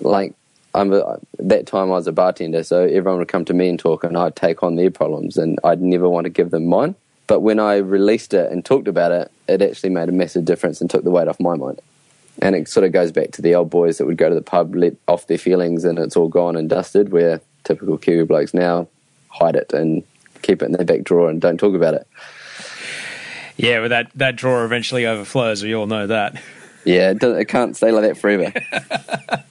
like, 0.00 0.34
I'm 0.74 0.92
a, 0.92 1.18
that 1.38 1.66
time 1.66 1.88
I 1.88 1.96
was 1.96 2.06
a 2.06 2.12
bartender, 2.12 2.64
so 2.64 2.82
everyone 2.82 3.18
would 3.18 3.28
come 3.28 3.44
to 3.44 3.54
me 3.54 3.68
and 3.68 3.78
talk, 3.78 4.04
and 4.04 4.16
I'd 4.16 4.36
take 4.36 4.62
on 4.62 4.76
their 4.76 4.90
problems, 4.90 5.36
and 5.36 5.58
I'd 5.62 5.80
never 5.80 6.08
want 6.08 6.24
to 6.24 6.30
give 6.30 6.50
them 6.50 6.66
mine. 6.66 6.96
But 7.26 7.40
when 7.40 7.58
I 7.58 7.76
released 7.76 8.34
it 8.34 8.50
and 8.50 8.64
talked 8.64 8.88
about 8.88 9.12
it, 9.12 9.30
it 9.48 9.62
actually 9.62 9.90
made 9.90 10.08
a 10.08 10.12
massive 10.12 10.44
difference 10.44 10.80
and 10.80 10.90
took 10.90 11.04
the 11.04 11.10
weight 11.10 11.28
off 11.28 11.40
my 11.40 11.54
mind. 11.54 11.80
And 12.42 12.56
it 12.56 12.68
sort 12.68 12.84
of 12.84 12.92
goes 12.92 13.12
back 13.12 13.30
to 13.32 13.42
the 13.42 13.54
old 13.54 13.70
boys 13.70 13.98
that 13.98 14.06
would 14.06 14.16
go 14.16 14.28
to 14.28 14.34
the 14.34 14.42
pub, 14.42 14.74
let 14.74 14.96
off 15.06 15.28
their 15.28 15.38
feelings, 15.38 15.84
and 15.84 15.98
it's 15.98 16.16
all 16.16 16.28
gone 16.28 16.56
and 16.56 16.68
dusted. 16.68 17.12
Where 17.12 17.40
typical 17.62 17.96
Kiwi 17.96 18.24
blokes 18.24 18.52
now 18.52 18.88
hide 19.28 19.56
it 19.56 19.72
and 19.72 20.02
keep 20.42 20.60
it 20.60 20.66
in 20.66 20.72
their 20.72 20.84
back 20.84 21.04
drawer 21.04 21.30
and 21.30 21.40
don't 21.40 21.58
talk 21.58 21.74
about 21.74 21.94
it. 21.94 22.06
Yeah, 23.56 23.80
but 23.80 23.88
that, 23.88 24.10
that 24.16 24.36
drawer 24.36 24.64
eventually 24.64 25.06
overflows. 25.06 25.62
We 25.62 25.74
all 25.74 25.86
know 25.86 26.08
that. 26.08 26.42
Yeah, 26.84 27.10
it, 27.10 27.22
it 27.22 27.48
can't 27.48 27.76
stay 27.76 27.90
like 27.90 28.02
that 28.02 28.16
forever. 28.16 28.52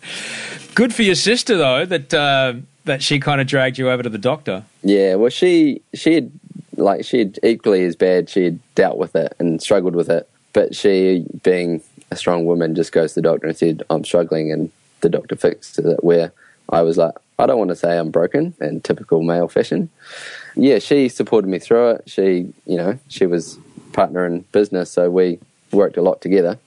Good 0.76 0.94
for 0.94 1.04
your 1.04 1.16
sister 1.16 1.58
though 1.58 1.86
that 1.86 2.14
uh, 2.14 2.54
that 2.86 3.04
she 3.04 3.20
kind 3.20 3.40
of 3.42 3.48
dragged 3.48 3.78
you 3.78 3.90
over 3.90 4.04
to 4.04 4.10
the 4.10 4.18
doctor. 4.18 4.64
Yeah, 4.82 5.16
well, 5.16 5.30
she 5.30 5.82
she 5.94 6.14
had 6.14 6.32
like 6.78 7.06
she 7.06 7.20
had 7.20 7.40
equally 7.44 7.84
as 7.86 7.96
bad. 7.96 8.30
She 8.30 8.44
had 8.46 8.60
dealt 8.76 8.98
with 8.98 9.16
it 9.16 9.36
and 9.40 9.62
struggled 9.62 9.96
with 9.96 10.10
it, 10.10 10.30
but 10.54 10.76
she, 10.76 11.26
being 11.44 11.82
a 12.12 12.16
strong 12.16 12.46
woman, 12.46 12.76
just 12.76 12.92
goes 12.92 13.14
to 13.14 13.22
the 13.22 13.30
doctor 13.30 13.48
and 13.48 13.58
said, 13.58 13.84
"I'm 13.90 14.04
struggling," 14.04 14.52
and 14.52 14.72
the 15.02 15.10
doctor 15.10 15.36
fixed 15.36 15.80
it. 15.80 16.04
Where 16.04 16.32
I 16.70 16.82
was 16.82 16.98
like, 16.98 17.14
I 17.40 17.46
don't 17.46 17.58
want 17.58 17.70
to 17.70 17.76
say 17.76 17.98
I'm 17.98 18.12
broken 18.12 18.54
in 18.62 18.82
typical 18.82 19.22
male 19.22 19.48
fashion. 19.48 19.90
Yeah, 20.56 20.80
she 20.80 21.10
supported 21.10 21.48
me 21.48 21.60
through 21.60 21.92
it. 21.92 22.04
She, 22.08 22.54
you 22.66 22.78
know, 22.78 22.98
she 23.10 23.26
was 23.26 23.58
partner 23.92 24.26
in 24.26 24.42
business, 24.52 24.92
so 24.92 25.10
we 25.10 25.40
worked 25.72 25.98
a 25.98 26.02
lot 26.02 26.22
together. 26.22 26.58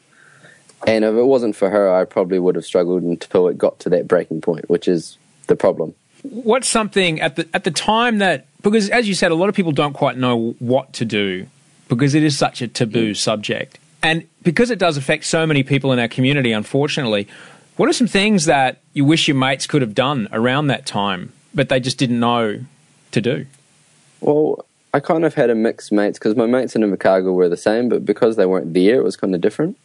And 0.87 1.05
if 1.05 1.15
it 1.15 1.25
wasn't 1.25 1.57
for 1.57 1.69
her, 1.69 1.93
I 1.93 2.05
probably 2.05 2.39
would 2.39 2.55
have 2.55 2.65
struggled 2.65 3.03
until 3.03 3.49
it 3.49 3.59
got 3.59 3.81
to 3.81 3.89
that 3.91 4.07
breaking 4.07 4.41
point, 4.41 4.71
which 4.71 4.87
is 4.87 5.19
the 5.49 5.57
problem. 5.57 5.95
What's 6.23 6.69
something 6.69 7.21
at 7.21 7.37
the 7.37 7.49
at 7.53 7.65
the 7.65 7.71
time 7.71 8.19
that 8.19 8.47
because 8.63 8.89
as 8.91 9.09
you 9.09 9.15
said, 9.15 9.31
a 9.31 9.35
lot 9.35 9.49
of 9.49 9.55
people 9.55 9.73
don't 9.73 9.93
quite 9.93 10.17
know 10.17 10.57
what 10.59 10.93
to 10.95 11.05
do 11.05 11.47
because 11.89 12.15
it 12.15 12.23
is 12.23 12.37
such 12.37 12.63
a 12.63 12.69
taboo 12.69 13.15
subject, 13.15 13.79
and 14.03 14.27
because 14.43 14.71
it 14.71 14.79
does 14.79 14.97
affect 14.97 15.25
so 15.25 15.47
many 15.47 15.63
people 15.63 15.93
in 15.93 15.99
our 15.99 16.09
community, 16.09 16.53
unfortunately. 16.53 17.29
What 17.77 17.91
are 17.91 17.93
some 17.93 18.07
things 18.07 18.47
that 18.47 18.81
you 18.95 19.05
wish 19.05 19.29
your 19.29 19.37
mates 19.37 19.67
could 19.67 19.83
have 19.83 19.95
done 19.95 20.29
around 20.33 20.69
that 20.69 20.87
time, 20.87 21.35
but 21.55 21.69
they 21.69 21.79
just 21.79 21.99
didn't 21.99 22.19
know 22.19 22.61
to 23.13 23.21
do? 23.21 23.45
Well, 24.23 24.65
I 24.95 25.01
kind 25.01 25.27
of 25.27 25.35
had 25.35 25.51
a 25.51 25.55
mixed 25.55 25.93
mates 25.93 26.19
because 26.19 26.37
my 26.37 26.47
mates 26.47 26.75
in 26.75 26.81
Invercargill 26.81 27.35
were 27.35 27.51
the 27.51 27.57
same, 27.59 27.91
but 27.91 28.07
because 28.07 28.37
they 28.37 28.47
weren't 28.47 28.73
there, 28.73 28.97
it 28.97 29.05
was 29.05 29.15
kind 29.15 29.35
of 29.35 29.43
different. 29.43 29.77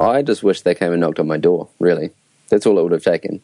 I 0.00 0.22
just 0.22 0.42
wish 0.42 0.62
they 0.62 0.74
came 0.74 0.92
and 0.92 1.00
knocked 1.00 1.20
on 1.20 1.26
my 1.26 1.36
door, 1.36 1.68
really. 1.78 2.10
That's 2.48 2.66
all 2.66 2.78
it 2.78 2.82
would 2.82 2.92
have 2.92 3.04
taken. 3.04 3.40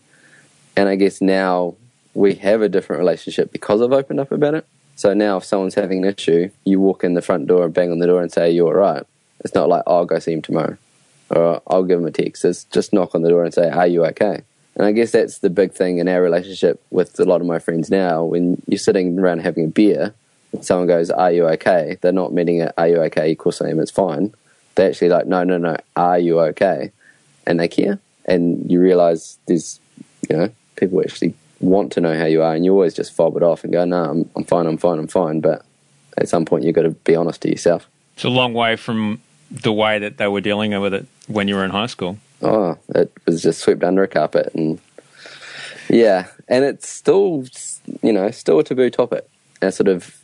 And 0.77 0.89
I 0.89 0.97
guess 0.97 1.21
now 1.21 1.75
we 2.15 2.35
have 2.35 2.63
a 2.63 2.69
different 2.69 3.01
relationship 3.01 3.53
because 3.53 3.81
I've 3.81 3.93
opened 3.93 4.21
up 4.21 4.33
about 4.33 4.55
it. 4.55 4.67
So 4.97 5.15
now 5.15 5.39
if 5.39 5.45
someone's 5.45 5.75
having 5.75 6.05
an 6.05 6.13
issue, 6.13 6.51
you 6.65 6.81
walk 6.81 7.05
in 7.05 7.15
the 7.15 7.23
front 7.23 7.47
door 7.47 7.65
and 7.65 7.73
bang 7.73 7.91
on 7.91 7.99
the 7.99 8.07
door 8.07 8.21
and 8.23 8.31
say, 8.31 8.51
You're 8.51 8.75
right. 8.75 9.05
It's 9.41 9.55
not 9.55 9.69
like, 9.69 9.83
oh, 9.87 9.99
I'll 9.99 10.05
go 10.05 10.19
see 10.19 10.33
him 10.33 10.43
tomorrow 10.43 10.77
or 11.31 11.63
I'll 11.67 11.85
give 11.85 11.99
him 11.99 12.07
a 12.07 12.11
text. 12.11 12.45
It's 12.45 12.65
just 12.65 12.93
knock 12.93 13.15
on 13.15 13.23
the 13.23 13.31
door 13.31 13.45
and 13.45 13.55
say, 13.55 13.71
Are 13.71 13.87
you 13.87 14.05
okay? 14.07 14.43
And 14.77 14.87
I 14.87 14.93
guess 14.93 15.13
that's 15.13 15.39
the 15.39 15.51
big 15.51 15.73
thing 15.73 15.99
in 15.99 16.09
our 16.09 16.23
relationship 16.23 16.83
with 16.91 17.19
a 17.19 17.25
lot 17.25 17.41
of 17.41 17.47
my 17.47 17.59
friends 17.59 17.91
now. 17.91 18.25
When 18.25 18.63
you're 18.67 18.79
sitting 18.79 19.19
around 19.19 19.41
having 19.41 19.65
a 19.65 19.69
beer, 19.69 20.15
someone 20.61 20.87
goes, 20.87 21.11
Are 21.11 21.33
you 21.33 21.47
okay? 21.49 21.99
They're 22.01 22.13
not 22.13 22.33
meaning 22.33 22.61
it, 22.61 22.73
Are 22.77 22.89
you 22.89 23.03
okay? 23.03 23.33
Of 23.33 23.39
course 23.39 23.63
I 23.63 23.71
am, 23.71 23.81
it's 23.81 23.91
fine. 23.91 24.35
They're 24.75 24.89
actually 24.91 25.09
like, 25.09 25.27
No, 25.27 25.45
no, 25.45 25.59
no, 25.59 25.77
are 25.97 26.19
you 26.19 26.41
okay? 26.41 26.93
And 27.47 27.59
they 27.59 27.69
care. 27.69 27.99
And 28.27 28.71
you 28.71 28.81
realize 28.81 29.39
there's, 29.47 29.81
you 30.29 30.37
know, 30.37 30.51
people 30.77 31.01
actually 31.01 31.35
want 31.61 31.93
to 31.93 32.01
know 32.01 32.17
how 32.17 32.27
you 32.27 32.43
are. 32.43 32.55
And 32.55 32.65
you 32.65 32.73
always 32.73 32.95
just 32.95 33.13
fob 33.13 33.37
it 33.37 33.43
off 33.43 33.65
and 33.65 33.73
go, 33.73 33.85
No, 33.85 34.05
I'm, 34.05 34.31
I'm 34.37 34.45
fine, 34.45 34.67
I'm 34.67 34.79
fine, 34.79 34.99
I'm 34.99 35.09
fine. 35.09 35.41
But 35.41 35.65
at 36.17 36.29
some 36.29 36.45
point, 36.45 36.65
you've 36.65 36.75
got 36.75 36.83
to 36.83 36.91
be 36.91 37.17
honest 37.17 37.43
to 37.43 37.51
yourself. 37.51 37.89
It's 38.15 38.25
a 38.25 38.29
long 38.29 38.55
way 38.55 38.77
from 38.77 39.21
the 39.51 39.73
way 39.73 39.99
that 39.99 40.19
they 40.19 40.29
were 40.29 40.41
dealing 40.41 40.79
with 40.81 40.95
it 40.95 41.07
when 41.27 41.49
you 41.49 41.57
were 41.57 41.65
in 41.65 41.71
high 41.71 41.87
school. 41.87 42.19
Oh, 42.43 42.79
it 42.91 43.13
was 43.27 43.43
just 43.43 43.61
swept 43.61 43.83
under 43.83 44.03
a 44.03 44.09
carpet. 44.09 44.55
And 44.55 44.79
yeah, 45.89 46.29
and 46.49 46.65
it's 46.65 46.89
still, 46.89 47.45
you 48.03 48.13
know, 48.13 48.31
still 48.31 48.59
a 48.59 48.65
taboo 48.65 48.91
topic. 48.91 49.29
And 49.61 49.75
sort 49.75 49.89
of 49.89 50.17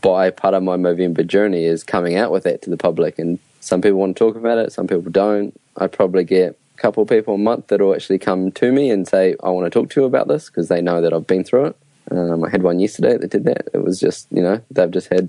by 0.00 0.30
part 0.30 0.54
of 0.54 0.62
my 0.62 0.76
Movember 0.76 1.26
journey 1.26 1.64
is 1.64 1.82
coming 1.82 2.16
out 2.16 2.30
with 2.30 2.44
that 2.44 2.62
to 2.62 2.70
the 2.70 2.76
public. 2.76 3.18
And 3.18 3.38
some 3.60 3.80
people 3.80 3.98
want 3.98 4.16
to 4.16 4.24
talk 4.24 4.36
about 4.36 4.58
it, 4.58 4.72
some 4.72 4.86
people 4.86 5.10
don't. 5.10 5.58
I 5.76 5.86
probably 5.86 6.24
get 6.24 6.58
a 6.76 6.80
couple 6.80 7.02
of 7.02 7.08
people 7.08 7.34
a 7.34 7.38
month 7.38 7.68
that 7.68 7.80
will 7.80 7.94
actually 7.94 8.18
come 8.18 8.50
to 8.52 8.72
me 8.72 8.90
and 8.90 9.06
say, 9.06 9.36
I 9.42 9.50
want 9.50 9.66
to 9.66 9.70
talk 9.70 9.90
to 9.90 10.00
you 10.00 10.06
about 10.06 10.28
this 10.28 10.46
because 10.46 10.68
they 10.68 10.80
know 10.80 11.00
that 11.00 11.12
I've 11.12 11.26
been 11.26 11.44
through 11.44 11.66
it. 11.66 11.76
Um, 12.10 12.44
I 12.44 12.50
had 12.50 12.62
one 12.62 12.78
yesterday 12.78 13.16
that 13.16 13.30
did 13.30 13.44
that. 13.44 13.68
It 13.74 13.82
was 13.82 14.00
just, 14.00 14.28
you 14.30 14.42
know, 14.42 14.60
they've 14.70 14.90
just 14.90 15.08
had 15.08 15.28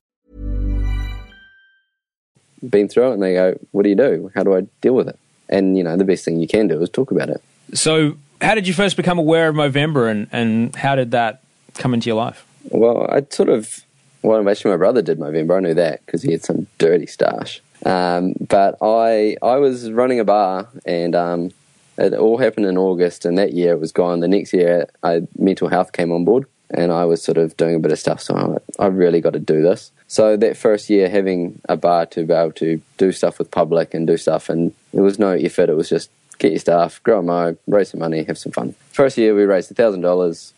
Been 2.67 2.87
through 2.87 3.11
it 3.11 3.13
and 3.13 3.23
they 3.23 3.33
go, 3.33 3.57
What 3.71 3.83
do 3.83 3.89
you 3.89 3.95
do? 3.95 4.31
How 4.35 4.43
do 4.43 4.55
I 4.55 4.61
deal 4.81 4.93
with 4.93 5.07
it? 5.07 5.17
And, 5.49 5.77
you 5.77 5.83
know, 5.83 5.97
the 5.97 6.05
best 6.05 6.23
thing 6.23 6.39
you 6.39 6.47
can 6.47 6.67
do 6.67 6.81
is 6.81 6.89
talk 6.89 7.11
about 7.11 7.29
it. 7.29 7.41
So, 7.73 8.17
how 8.41 8.55
did 8.55 8.67
you 8.67 8.73
first 8.73 8.97
become 8.97 9.19
aware 9.19 9.49
of 9.49 9.55
Movember 9.55 10.09
and, 10.09 10.27
and 10.31 10.75
how 10.75 10.95
did 10.95 11.11
that 11.11 11.43
come 11.75 11.93
into 11.93 12.07
your 12.07 12.15
life? 12.15 12.45
Well, 12.69 13.07
I 13.09 13.25
sort 13.29 13.49
of, 13.49 13.81
well, 14.21 14.47
actually, 14.49 14.71
my 14.71 14.77
brother 14.77 15.01
did 15.01 15.19
Movember. 15.19 15.57
I 15.57 15.59
knew 15.59 15.73
that 15.73 16.05
because 16.05 16.21
he 16.23 16.31
had 16.31 16.43
some 16.43 16.67
dirty 16.77 17.05
stash. 17.05 17.61
Um, 17.85 18.33
but 18.47 18.77
I, 18.81 19.37
I 19.41 19.57
was 19.57 19.91
running 19.91 20.19
a 20.19 20.23
bar 20.23 20.69
and 20.85 21.15
um, 21.15 21.51
it 21.97 22.13
all 22.13 22.37
happened 22.37 22.65
in 22.65 22.77
August, 22.77 23.25
and 23.25 23.37
that 23.37 23.53
year 23.53 23.73
it 23.73 23.79
was 23.79 23.91
gone. 23.91 24.21
The 24.21 24.27
next 24.27 24.53
year, 24.53 24.87
I, 25.03 25.21
mental 25.37 25.67
health 25.67 25.91
came 25.91 26.11
on 26.11 26.25
board, 26.25 26.45
and 26.73 26.91
I 26.91 27.05
was 27.05 27.21
sort 27.21 27.37
of 27.37 27.55
doing 27.57 27.75
a 27.75 27.79
bit 27.79 27.91
of 27.91 27.99
stuff. 27.99 28.21
So 28.21 28.33
like, 28.33 28.61
I 28.79 28.87
really 28.87 29.21
got 29.21 29.33
to 29.33 29.39
do 29.39 29.61
this. 29.61 29.91
So 30.07 30.35
that 30.37 30.57
first 30.57 30.89
year, 30.89 31.09
having 31.09 31.61
a 31.69 31.77
bar 31.77 32.05
to 32.07 32.25
be 32.25 32.33
able 32.33 32.51
to 32.53 32.81
do 32.97 33.11
stuff 33.11 33.39
with 33.39 33.51
public 33.51 33.93
and 33.93 34.07
do 34.07 34.17
stuff, 34.17 34.49
and 34.49 34.73
it 34.93 35.01
was 35.01 35.19
no 35.19 35.31
effort. 35.31 35.69
It 35.69 35.75
was 35.75 35.89
just 35.89 36.09
get 36.39 36.51
your 36.51 36.59
staff, 36.59 37.01
grow 37.03 37.19
a 37.19 37.23
mo, 37.23 37.57
raise 37.67 37.91
some 37.91 37.99
money, 37.99 38.23
have 38.23 38.37
some 38.37 38.51
fun. 38.51 38.75
First 38.91 39.17
year, 39.17 39.35
we 39.35 39.43
raised 39.43 39.75
thousand 39.75 40.01
dollars. 40.01 40.53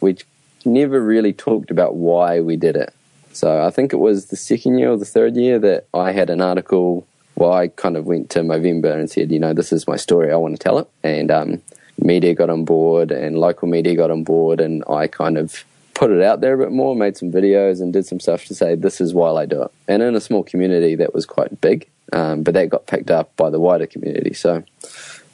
We 0.00 0.16
never 0.64 1.00
really 1.00 1.32
talked 1.32 1.70
about 1.70 1.94
why 1.94 2.40
we 2.40 2.56
did 2.56 2.76
it. 2.76 2.92
So 3.32 3.64
I 3.64 3.70
think 3.70 3.92
it 3.92 3.98
was 3.98 4.26
the 4.26 4.36
second 4.36 4.78
year 4.78 4.90
or 4.90 4.96
the 4.96 5.04
third 5.04 5.36
year 5.36 5.58
that 5.60 5.86
I 5.94 6.12
had 6.12 6.30
an 6.30 6.40
article. 6.40 7.06
Well, 7.36 7.52
I 7.52 7.68
kind 7.68 7.96
of 7.96 8.04
went 8.04 8.28
to 8.30 8.40
Movember 8.40 8.92
and 8.92 9.10
said, 9.10 9.30
you 9.30 9.38
know, 9.38 9.54
this 9.54 9.72
is 9.72 9.86
my 9.86 9.96
story. 9.96 10.32
I 10.32 10.36
want 10.36 10.54
to 10.54 10.62
tell 10.62 10.78
it. 10.78 10.88
And 11.02 11.30
um, 11.30 11.62
media 12.02 12.34
got 12.34 12.50
on 12.50 12.64
board, 12.64 13.10
and 13.10 13.38
local 13.38 13.68
media 13.68 13.94
got 13.94 14.10
on 14.10 14.24
board, 14.24 14.60
and 14.60 14.82
I 14.88 15.06
kind 15.06 15.38
of 15.38 15.64
put 15.94 16.10
it 16.10 16.22
out 16.22 16.40
there 16.40 16.54
a 16.54 16.58
bit 16.58 16.72
more, 16.72 16.96
made 16.96 17.16
some 17.16 17.30
videos, 17.30 17.80
and 17.80 17.92
did 17.92 18.06
some 18.06 18.20
stuff 18.20 18.46
to 18.46 18.54
say 18.54 18.74
this 18.74 19.00
is 19.00 19.12
why 19.12 19.30
I 19.32 19.46
do 19.46 19.62
it. 19.62 19.70
And 19.86 20.02
in 20.02 20.14
a 20.14 20.20
small 20.20 20.42
community, 20.42 20.94
that 20.96 21.14
was 21.14 21.26
quite 21.26 21.60
big, 21.60 21.88
um, 22.12 22.42
but 22.42 22.54
that 22.54 22.70
got 22.70 22.86
picked 22.86 23.10
up 23.10 23.34
by 23.36 23.50
the 23.50 23.60
wider 23.60 23.86
community. 23.86 24.34
So, 24.34 24.64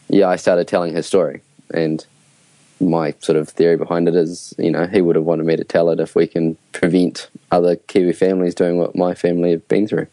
yeah, 0.09 0.29
I 0.29 0.37
started 0.37 0.67
telling 0.67 0.95
his 0.95 1.07
story, 1.07 1.41
and 1.73 2.05
my 2.81 3.15
sort 3.21 3.39
of 3.39 3.49
theory 3.49 3.77
behind 3.77 4.09
it 4.09 4.15
is, 4.15 4.55
you 4.59 4.71
know, 4.71 4.87
he 4.87 5.01
would 5.01 5.17
have 5.17 5.25
wanted 5.25 5.47
me 5.47 5.57
to 5.57 5.65
tell 5.65 5.91
it 5.91 6.01
if 6.01 6.15
we 6.15 6.27
can 6.27 6.57
prevent 6.73 7.31
other 7.51 7.77
Kiwi 7.77 8.13
families 8.13 8.55
doing 8.55 8.77
what 8.77 8.95
my 8.95 9.15
family 9.15 9.53
have 9.53 9.67
been 9.69 9.89
through. 9.89 10.07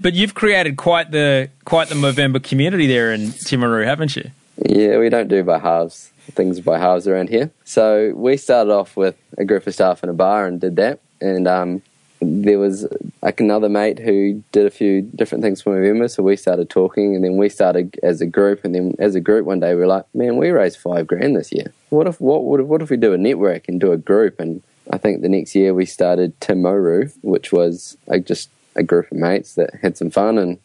But 0.00 0.14
you've 0.14 0.34
created 0.34 0.76
quite 0.76 1.10
the 1.10 1.50
quite 1.64 1.88
the 1.88 1.94
Movember 1.94 2.42
community 2.42 2.86
there 2.86 3.12
in 3.12 3.28
Timaru, 3.28 3.84
haven't 3.84 4.16
you? 4.16 4.30
Yeah, 4.64 4.98
we 4.98 5.08
don't 5.08 5.28
do 5.28 5.42
by 5.42 5.58
halves 5.58 6.10
things 6.32 6.60
by 6.60 6.78
halves 6.78 7.08
around 7.08 7.28
here. 7.28 7.50
So 7.64 8.12
we 8.14 8.36
started 8.36 8.72
off 8.72 8.96
with 8.96 9.16
a 9.38 9.44
group 9.44 9.66
of 9.66 9.74
staff 9.74 10.02
in 10.02 10.08
a 10.08 10.14
bar 10.14 10.46
and 10.46 10.60
did 10.60 10.76
that, 10.76 11.00
and 11.20 11.48
um, 11.48 11.82
there 12.20 12.58
was 12.58 12.86
like 13.22 13.40
another 13.40 13.68
mate 13.68 13.98
who 13.98 14.42
did 14.52 14.66
a 14.66 14.70
few 14.70 15.02
different 15.02 15.42
things 15.42 15.62
for 15.62 15.74
Movember, 15.74 16.10
so 16.10 16.22
we 16.22 16.36
started 16.36 16.68
talking, 16.68 17.14
and 17.14 17.24
then 17.24 17.36
we 17.36 17.48
started 17.48 17.98
as 18.02 18.20
a 18.20 18.26
group, 18.26 18.64
and 18.64 18.74
then 18.74 18.94
as 18.98 19.14
a 19.14 19.20
group 19.20 19.46
one 19.46 19.60
day 19.60 19.74
we 19.74 19.80
were 19.80 19.86
like, 19.86 20.04
man, 20.14 20.36
we 20.36 20.50
raised 20.50 20.78
five 20.78 21.06
grand 21.06 21.36
this 21.36 21.52
year. 21.52 21.72
What 21.88 22.06
if 22.06 22.20
what 22.20 22.44
would 22.44 22.62
what 22.62 22.82
if 22.82 22.90
we 22.90 22.96
do 22.96 23.14
a 23.14 23.18
network 23.18 23.68
and 23.68 23.80
do 23.80 23.92
a 23.92 23.96
group? 23.96 24.38
And 24.38 24.62
I 24.92 24.98
think 24.98 25.22
the 25.22 25.28
next 25.28 25.54
year 25.54 25.72
we 25.72 25.86
started 25.86 26.38
Timoru, 26.40 27.12
which 27.22 27.52
was 27.52 27.96
like 28.06 28.26
just 28.26 28.50
a 28.76 28.82
group 28.82 29.10
of 29.10 29.18
mates 29.18 29.54
that 29.54 29.74
had 29.82 29.96
some 29.96 30.10
fun 30.10 30.38
and 30.38 30.58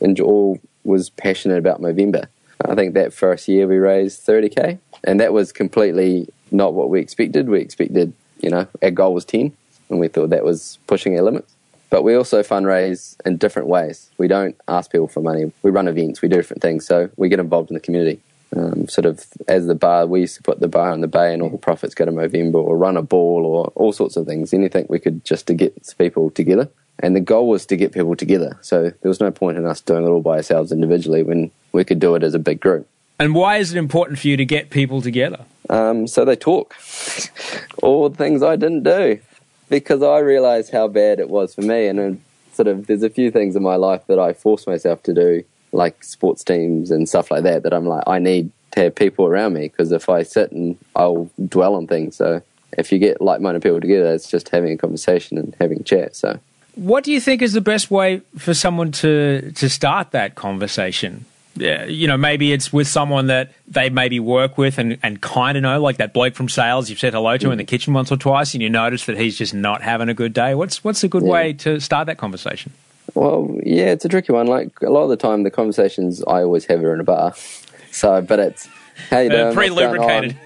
and 0.00 0.18
all 0.20 0.60
was 0.84 1.10
passionate 1.10 1.58
about 1.58 1.80
Movember. 1.80 2.28
I 2.66 2.74
think 2.74 2.94
that 2.94 3.12
first 3.12 3.48
year 3.48 3.66
we 3.66 3.76
raised 3.76 4.26
30k, 4.26 4.78
and 5.04 5.20
that 5.20 5.32
was 5.32 5.52
completely 5.52 6.28
not 6.50 6.74
what 6.74 6.88
we 6.88 7.00
expected. 7.00 7.48
We 7.48 7.60
expected, 7.60 8.12
you 8.40 8.50
know, 8.50 8.66
our 8.82 8.90
goal 8.90 9.14
was 9.14 9.24
10 9.24 9.52
and 9.90 10.00
we 10.00 10.08
thought 10.08 10.30
that 10.30 10.44
was 10.44 10.78
pushing 10.86 11.16
our 11.16 11.24
limits. 11.24 11.54
But 11.90 12.02
we 12.02 12.14
also 12.14 12.42
fundraise 12.42 13.16
in 13.24 13.36
different 13.36 13.68
ways. 13.68 14.10
We 14.18 14.26
don't 14.26 14.56
ask 14.66 14.90
people 14.90 15.08
for 15.08 15.20
money. 15.20 15.52
We 15.62 15.70
run 15.70 15.88
events. 15.88 16.22
We 16.22 16.28
do 16.28 16.36
different 16.36 16.62
things. 16.62 16.86
So 16.86 17.10
we 17.16 17.28
get 17.28 17.38
involved 17.38 17.70
in 17.70 17.74
the 17.74 17.80
community. 17.80 18.20
Um, 18.56 18.88
sort 18.88 19.04
of 19.04 19.24
as 19.48 19.66
the 19.66 19.74
bar, 19.74 20.06
we 20.06 20.20
used 20.20 20.36
to 20.36 20.42
put 20.42 20.60
the 20.60 20.68
bar 20.68 20.92
in 20.92 21.00
the 21.00 21.08
bay 21.08 21.32
and 21.32 21.42
all 21.42 21.50
the 21.50 21.58
profits 21.58 21.94
go 21.94 22.04
to 22.04 22.12
Movember 22.12 22.54
or 22.54 22.76
run 22.76 22.96
a 22.96 23.02
ball 23.02 23.44
or 23.44 23.72
all 23.74 23.92
sorts 23.92 24.16
of 24.16 24.26
things. 24.26 24.54
Anything 24.54 24.86
we 24.88 25.00
could 25.00 25.24
just 25.24 25.46
to 25.48 25.54
get 25.54 25.94
people 25.98 26.30
together. 26.30 26.68
And 27.00 27.16
the 27.16 27.20
goal 27.20 27.48
was 27.48 27.66
to 27.66 27.76
get 27.76 27.92
people 27.92 28.14
together. 28.14 28.56
So 28.62 28.84
there 28.84 29.08
was 29.08 29.20
no 29.20 29.30
point 29.30 29.58
in 29.58 29.66
us 29.66 29.80
doing 29.80 30.04
it 30.04 30.08
all 30.08 30.22
by 30.22 30.36
ourselves 30.36 30.70
individually 30.72 31.22
when 31.22 31.50
we 31.72 31.84
could 31.84 31.98
do 31.98 32.14
it 32.14 32.22
as 32.22 32.34
a 32.34 32.38
big 32.38 32.60
group. 32.60 32.88
And 33.18 33.34
why 33.34 33.58
is 33.58 33.72
it 33.72 33.78
important 33.78 34.18
for 34.18 34.28
you 34.28 34.36
to 34.36 34.44
get 34.44 34.70
people 34.70 35.02
together? 35.02 35.44
Um, 35.70 36.06
so 36.06 36.24
they 36.24 36.36
talk. 36.36 36.74
all 37.82 38.08
the 38.08 38.16
things 38.16 38.42
I 38.42 38.56
didn't 38.56 38.82
do 38.82 39.20
because 39.68 40.02
I 40.02 40.18
realised 40.18 40.72
how 40.72 40.88
bad 40.88 41.20
it 41.20 41.28
was 41.28 41.54
for 41.54 41.62
me, 41.62 41.86
and 41.86 42.20
sort 42.52 42.68
of 42.68 42.86
there's 42.86 43.02
a 43.02 43.10
few 43.10 43.30
things 43.30 43.56
in 43.56 43.62
my 43.62 43.76
life 43.76 44.06
that 44.06 44.18
I 44.18 44.32
force 44.32 44.66
myself 44.66 45.02
to 45.04 45.14
do, 45.14 45.44
like 45.72 46.02
sports 46.04 46.44
teams 46.44 46.90
and 46.90 47.08
stuff 47.08 47.30
like 47.30 47.42
that. 47.44 47.62
That 47.62 47.72
I'm 47.72 47.86
like, 47.86 48.04
I 48.06 48.18
need 48.18 48.50
to 48.72 48.80
have 48.80 48.94
people 48.94 49.26
around 49.26 49.54
me 49.54 49.68
because 49.68 49.92
if 49.92 50.08
I 50.08 50.22
sit 50.22 50.50
and 50.52 50.76
I'll 50.96 51.30
dwell 51.48 51.74
on 51.76 51.86
things. 51.86 52.16
So 52.16 52.42
if 52.76 52.90
you 52.90 52.98
get 52.98 53.20
like-minded 53.20 53.62
people 53.62 53.80
together, 53.80 54.12
it's 54.12 54.28
just 54.28 54.48
having 54.48 54.72
a 54.72 54.76
conversation 54.76 55.38
and 55.38 55.54
having 55.60 55.80
a 55.80 55.84
chat. 55.84 56.16
So. 56.16 56.40
What 56.74 57.04
do 57.04 57.12
you 57.12 57.20
think 57.20 57.42
is 57.42 57.52
the 57.52 57.60
best 57.60 57.90
way 57.90 58.22
for 58.38 58.54
someone 58.54 58.92
to, 58.92 59.52
to 59.52 59.68
start 59.68 60.10
that 60.10 60.34
conversation? 60.34 61.24
yeah, 61.56 61.84
you 61.84 62.08
know, 62.08 62.16
maybe 62.16 62.52
it's 62.52 62.72
with 62.72 62.88
someone 62.88 63.28
that 63.28 63.52
they 63.68 63.88
maybe 63.88 64.18
work 64.18 64.58
with 64.58 64.78
and, 64.78 64.98
and 65.02 65.20
kind 65.20 65.56
of 65.56 65.62
know, 65.62 65.80
like 65.80 65.98
that 65.98 66.12
bloke 66.12 66.34
from 66.34 66.48
sales 66.48 66.90
you've 66.90 66.98
said 66.98 67.14
hello 67.14 67.36
to 67.36 67.48
mm. 67.48 67.52
in 67.52 67.58
the 67.58 67.64
kitchen 67.64 67.94
once 67.94 68.10
or 68.10 68.16
twice, 68.16 68.54
and 68.54 68.62
you 68.62 68.68
notice 68.68 69.06
that 69.06 69.16
he's 69.16 69.38
just 69.38 69.54
not 69.54 69.82
having 69.82 70.08
a 70.08 70.14
good 70.14 70.32
day. 70.32 70.54
What's 70.54 70.82
what's 70.82 71.04
a 71.04 71.08
good 71.08 71.22
yeah. 71.24 71.30
way 71.30 71.52
to 71.54 71.80
start 71.80 72.06
that 72.06 72.18
conversation? 72.18 72.72
Well, 73.14 73.56
yeah, 73.62 73.92
it's 73.92 74.04
a 74.04 74.08
tricky 74.08 74.32
one. 74.32 74.48
Like 74.48 74.70
a 74.82 74.90
lot 74.90 75.04
of 75.04 75.10
the 75.10 75.16
time, 75.16 75.44
the 75.44 75.50
conversations 75.50 76.24
I 76.24 76.42
always 76.42 76.64
have 76.66 76.82
are 76.82 76.94
in 76.94 77.00
a 77.00 77.04
bar. 77.04 77.34
So, 77.90 78.20
but 78.20 78.40
it's 78.40 78.68
how 79.08 79.20
you 79.20 79.30
doing? 79.30 79.46
Uh, 79.46 79.52
Pre 79.52 79.70
lubricated. 79.70 80.36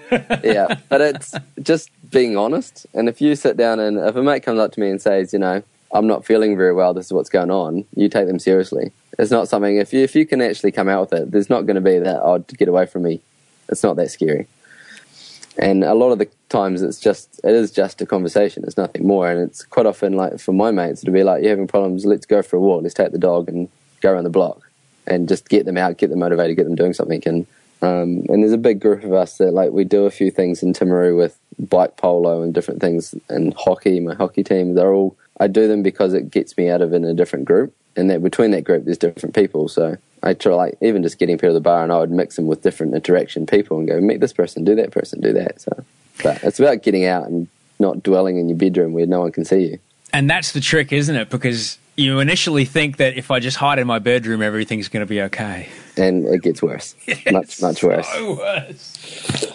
yeah, 0.43 0.77
but 0.87 1.01
it's 1.01 1.33
just 1.63 1.89
being 2.11 2.37
honest. 2.37 2.85
And 2.93 3.09
if 3.09 3.21
you 3.21 3.35
sit 3.35 3.57
down 3.57 3.79
and 3.79 3.97
if 3.97 4.15
a 4.15 4.21
mate 4.21 4.43
comes 4.43 4.59
up 4.59 4.71
to 4.73 4.79
me 4.79 4.91
and 4.91 5.01
says, 5.01 5.33
you 5.33 5.39
know, 5.39 5.63
I'm 5.91 6.07
not 6.07 6.25
feeling 6.25 6.55
very 6.55 6.73
well. 6.73 6.93
This 6.93 7.07
is 7.07 7.13
what's 7.13 7.29
going 7.29 7.51
on. 7.51 7.85
You 7.95 8.09
take 8.09 8.27
them 8.27 8.39
seriously. 8.39 8.91
It's 9.17 9.31
not 9.31 9.47
something 9.47 9.77
if 9.77 9.91
you 9.93 10.01
if 10.01 10.15
you 10.15 10.25
can 10.25 10.41
actually 10.41 10.71
come 10.71 10.87
out 10.87 11.11
with 11.11 11.19
it. 11.19 11.31
There's 11.31 11.49
not 11.49 11.65
going 11.65 11.75
to 11.75 11.81
be 11.81 11.99
that 11.99 12.21
oh 12.21 12.39
get 12.39 12.67
away 12.67 12.85
from 12.85 13.03
me. 13.03 13.21
It's 13.67 13.83
not 13.83 13.95
that 13.97 14.11
scary. 14.11 14.47
And 15.57 15.83
a 15.83 15.93
lot 15.93 16.11
of 16.11 16.19
the 16.19 16.29
times 16.47 16.81
it's 16.81 16.99
just 16.99 17.39
it 17.43 17.53
is 17.53 17.71
just 17.71 18.01
a 18.01 18.05
conversation. 18.05 18.63
It's 18.65 18.77
nothing 18.77 19.05
more. 19.05 19.29
And 19.29 19.41
it's 19.41 19.63
quite 19.63 19.85
often 19.85 20.13
like 20.13 20.39
for 20.39 20.53
my 20.53 20.71
mates 20.71 21.01
to 21.01 21.11
be 21.11 21.23
like 21.23 21.41
you're 21.41 21.51
having 21.51 21.67
problems. 21.67 22.05
Let's 22.05 22.25
go 22.25 22.41
for 22.41 22.57
a 22.57 22.59
walk. 22.59 22.83
Let's 22.83 22.93
take 22.93 23.11
the 23.11 23.17
dog 23.17 23.49
and 23.49 23.67
go 24.01 24.11
around 24.13 24.23
the 24.23 24.29
block 24.29 24.61
and 25.07 25.27
just 25.27 25.49
get 25.49 25.65
them 25.65 25.77
out, 25.77 25.97
get 25.97 26.09
them 26.09 26.19
motivated, 26.19 26.55
get 26.55 26.65
them 26.65 26.75
doing 26.75 26.93
something. 26.93 27.21
And 27.25 27.47
um, 27.81 28.25
and 28.29 28.43
there's 28.43 28.53
a 28.53 28.57
big 28.57 28.79
group 28.79 29.03
of 29.03 29.13
us 29.13 29.37
that 29.37 29.53
like 29.53 29.71
we 29.71 29.85
do 29.85 30.05
a 30.05 30.11
few 30.11 30.31
things 30.31 30.61
in 30.61 30.73
Timaru 30.73 31.17
with 31.17 31.39
bike 31.57 31.97
polo 31.97 32.41
and 32.41 32.53
different 32.53 32.81
things 32.81 33.15
and 33.29 33.53
hockey. 33.53 33.99
My 33.99 34.15
hockey 34.15 34.43
team, 34.43 34.75
they're 34.75 34.93
all 34.93 35.15
I 35.39 35.47
do 35.47 35.67
them 35.67 35.83
because 35.83 36.13
it 36.13 36.31
gets 36.31 36.57
me 36.57 36.69
out 36.69 36.81
of 36.81 36.93
in 36.93 37.03
a 37.05 37.13
different 37.13 37.45
group, 37.45 37.75
and 37.95 38.09
that 38.09 38.21
between 38.23 38.51
that 38.51 38.63
group 38.63 38.85
there's 38.85 38.97
different 38.97 39.35
people. 39.35 39.67
So 39.67 39.97
I 40.23 40.33
try 40.33 40.53
like 40.53 40.77
even 40.81 41.03
just 41.03 41.17
getting 41.17 41.37
people 41.37 41.49
to 41.49 41.53
the 41.53 41.61
bar, 41.61 41.83
and 41.83 41.91
I 41.91 41.99
would 41.99 42.11
mix 42.11 42.35
them 42.35 42.47
with 42.47 42.61
different 42.61 42.93
interaction 42.93 43.45
people 43.45 43.79
and 43.79 43.87
go 43.87 43.99
meet 44.01 44.19
this 44.19 44.33
person, 44.33 44.63
do 44.63 44.75
that 44.75 44.91
person, 44.91 45.21
do 45.21 45.33
that. 45.33 45.61
So, 45.61 45.83
but 46.23 46.43
it's 46.43 46.59
about 46.59 46.83
getting 46.83 47.05
out 47.05 47.27
and 47.27 47.47
not 47.79 48.03
dwelling 48.03 48.37
in 48.37 48.49
your 48.49 48.57
bedroom 48.57 48.93
where 48.93 49.05
no 49.05 49.21
one 49.21 49.31
can 49.31 49.45
see 49.45 49.67
you. 49.67 49.79
And 50.11 50.29
that's 50.29 50.51
the 50.51 50.59
trick, 50.59 50.91
isn't 50.91 51.15
it? 51.15 51.29
Because 51.29 51.77
you 51.95 52.19
initially 52.19 52.65
think 52.65 52.97
that 52.97 53.15
if 53.15 53.29
I 53.31 53.39
just 53.39 53.57
hide 53.57 53.79
in 53.79 53.87
my 53.87 53.99
bedroom, 53.99 54.41
everything's 54.41 54.87
going 54.87 55.05
to 55.05 55.09
be 55.09 55.21
okay. 55.23 55.69
And 55.97 56.25
it 56.25 56.41
gets 56.41 56.61
worse. 56.61 56.95
much, 57.31 57.61
much 57.61 57.83
worse. 57.83 58.07
So 58.07 58.37
worse. 58.37 59.45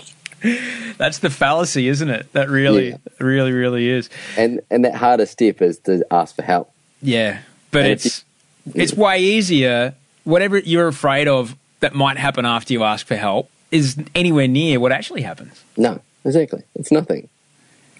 That's 0.98 1.18
the 1.18 1.30
fallacy, 1.30 1.88
isn't 1.88 2.10
it? 2.10 2.32
That 2.32 2.48
really, 2.48 2.90
yeah. 2.90 2.96
really, 3.18 3.52
really 3.52 3.88
is. 3.88 4.10
And 4.36 4.60
and 4.70 4.84
that 4.84 4.94
hardest 4.94 5.32
step 5.32 5.62
is 5.62 5.78
to 5.80 6.04
ask 6.10 6.36
for 6.36 6.42
help. 6.42 6.70
Yeah, 7.00 7.40
but 7.70 7.82
and 7.82 7.92
it's 7.92 8.24
you, 8.66 8.72
it's 8.74 8.94
way 8.94 9.20
easier. 9.20 9.94
Whatever 10.24 10.58
you're 10.58 10.88
afraid 10.88 11.28
of 11.28 11.56
that 11.80 11.94
might 11.94 12.18
happen 12.18 12.44
after 12.44 12.72
you 12.72 12.82
ask 12.84 13.06
for 13.06 13.16
help 13.16 13.50
is 13.70 13.96
anywhere 14.14 14.48
near 14.48 14.80
what 14.80 14.92
actually 14.92 15.22
happens. 15.22 15.62
No, 15.76 16.00
exactly. 16.24 16.62
It's 16.74 16.92
nothing. 16.92 17.28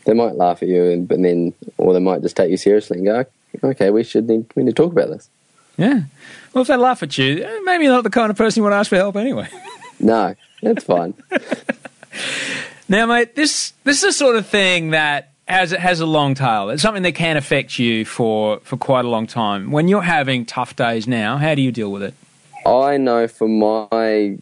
They 0.05 0.13
might 0.13 0.35
laugh 0.35 0.63
at 0.63 0.69
you, 0.69 0.85
and 0.85 1.09
but 1.09 1.21
then, 1.23 1.55
or 1.79 1.95
they 1.95 2.01
might 2.01 2.23
just 2.23 2.37
take 2.37 2.51
you 2.51 2.59
seriously 2.59 2.99
and 2.99 3.07
go, 3.07 3.25
"Okay, 3.71 3.91
we 3.91 4.05
should 4.05 4.29
need, 4.29 4.47
we 4.55 4.65
need 4.65 4.77
to 4.77 4.83
talk 4.83 4.93
about 4.93 5.09
this." 5.09 5.31
Yeah. 5.79 6.03
Well, 6.53 6.63
if 6.63 6.69
they 6.69 6.77
laugh 6.77 7.03
at 7.03 7.17
you, 7.17 7.43
eh, 7.43 7.61
maybe 7.65 7.85
you're 7.85 7.95
not 7.95 8.05
the 8.05 8.11
kind 8.11 8.31
of 8.31 8.37
person 8.37 8.61
you 8.61 8.65
want 8.65 8.75
to 8.75 8.79
ask 8.79 8.91
for 8.91 8.97
help 8.97 9.17
anyway. 9.17 9.49
no, 9.99 10.35
that's 10.63 10.85
fine. 10.85 11.15
Now, 12.89 13.07
mate, 13.07 13.35
this 13.35 13.73
this 13.85 13.99
is 13.99 14.03
the 14.03 14.13
sort 14.13 14.37
of 14.37 14.47
thing 14.47 14.91
that 14.91 15.31
has 15.49 15.71
has 15.71 16.01
a 16.01 16.07
long 16.07 16.35
tail. 16.35 16.71
It's 16.71 16.83
something 16.83 17.03
that 17.03 17.15
can 17.15 17.37
affect 17.37 17.79
you 17.79 18.05
for 18.05 18.61
for 18.61 18.77
quite 18.77 19.05
a 19.05 19.09
long 19.09 19.27
time. 19.27 19.71
When 19.71 19.89
you're 19.89 20.03
having 20.03 20.45
tough 20.45 20.77
days 20.77 21.07
now, 21.07 21.37
how 21.37 21.55
do 21.55 21.63
you 21.63 21.73
deal 21.73 21.91
with 21.91 22.03
it? 22.03 22.15
I 22.67 22.97
know 22.97 23.29
for 23.29 23.49
my 23.49 24.39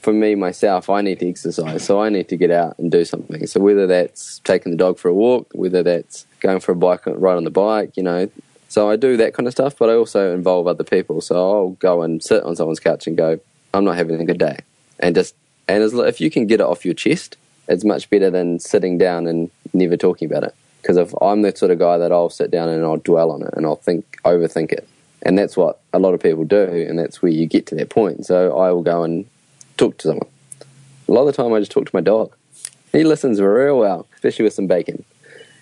for 0.00 0.12
me 0.12 0.34
myself, 0.34 0.88
I 0.88 1.02
need 1.02 1.20
to 1.20 1.28
exercise, 1.28 1.84
so 1.84 2.00
I 2.00 2.08
need 2.08 2.28
to 2.28 2.36
get 2.36 2.50
out 2.50 2.78
and 2.78 2.90
do 2.90 3.04
something. 3.04 3.46
So 3.46 3.60
whether 3.60 3.86
that's 3.86 4.40
taking 4.40 4.72
the 4.72 4.78
dog 4.78 4.98
for 4.98 5.08
a 5.08 5.14
walk, 5.14 5.48
whether 5.52 5.82
that's 5.82 6.26
going 6.40 6.60
for 6.60 6.72
a 6.72 6.76
bike 6.76 7.02
ride 7.06 7.36
on 7.36 7.44
the 7.44 7.50
bike, 7.50 7.96
you 7.96 8.02
know. 8.02 8.28
So 8.68 8.90
I 8.90 8.96
do 8.96 9.16
that 9.18 9.34
kind 9.34 9.46
of 9.46 9.52
stuff, 9.52 9.76
but 9.78 9.90
I 9.90 9.94
also 9.94 10.34
involve 10.34 10.66
other 10.66 10.84
people. 10.84 11.20
So 11.20 11.36
I'll 11.36 11.70
go 11.70 12.02
and 12.02 12.22
sit 12.22 12.42
on 12.42 12.56
someone's 12.56 12.80
couch 12.80 13.06
and 13.06 13.16
go, 13.16 13.38
"I'm 13.74 13.84
not 13.84 13.96
having 13.96 14.20
a 14.20 14.24
good 14.24 14.38
day," 14.38 14.58
and 14.98 15.14
just 15.14 15.34
and 15.68 15.82
if 15.82 16.20
you 16.20 16.30
can 16.30 16.46
get 16.46 16.60
it 16.60 16.66
off 16.66 16.84
your 16.84 16.94
chest, 16.94 17.36
it's 17.68 17.84
much 17.84 18.08
better 18.10 18.30
than 18.30 18.60
sitting 18.60 18.98
down 18.98 19.26
and 19.26 19.50
never 19.72 19.96
talking 19.96 20.30
about 20.30 20.44
it. 20.44 20.54
Because 20.80 20.96
if 20.96 21.12
I'm 21.20 21.42
the 21.42 21.54
sort 21.56 21.72
of 21.72 21.78
guy 21.78 21.98
that 21.98 22.12
I'll 22.12 22.30
sit 22.30 22.50
down 22.50 22.68
and 22.68 22.84
I'll 22.84 22.98
dwell 22.98 23.32
on 23.32 23.42
it 23.42 23.50
and 23.54 23.66
I'll 23.66 23.76
think, 23.76 24.18
overthink 24.24 24.70
it. 24.70 24.88
And 25.22 25.36
that's 25.36 25.56
what 25.56 25.80
a 25.92 25.98
lot 25.98 26.14
of 26.14 26.20
people 26.20 26.44
do, 26.44 26.86
and 26.88 26.96
that's 26.98 27.20
where 27.20 27.32
you 27.32 27.46
get 27.46 27.66
to 27.66 27.74
that 27.74 27.88
point. 27.88 28.26
So 28.26 28.56
I 28.56 28.70
will 28.70 28.82
go 28.82 29.02
and 29.02 29.26
talk 29.76 29.98
to 29.98 30.08
someone. 30.08 30.28
A 31.08 31.12
lot 31.12 31.22
of 31.22 31.34
the 31.34 31.42
time, 31.42 31.52
I 31.52 31.58
just 31.58 31.72
talk 31.72 31.86
to 31.86 31.90
my 31.94 32.00
dog. 32.00 32.32
He 32.92 33.02
listens 33.02 33.40
real 33.40 33.78
well, 33.78 34.06
especially 34.14 34.44
with 34.44 34.54
some 34.54 34.68
bacon. 34.68 35.04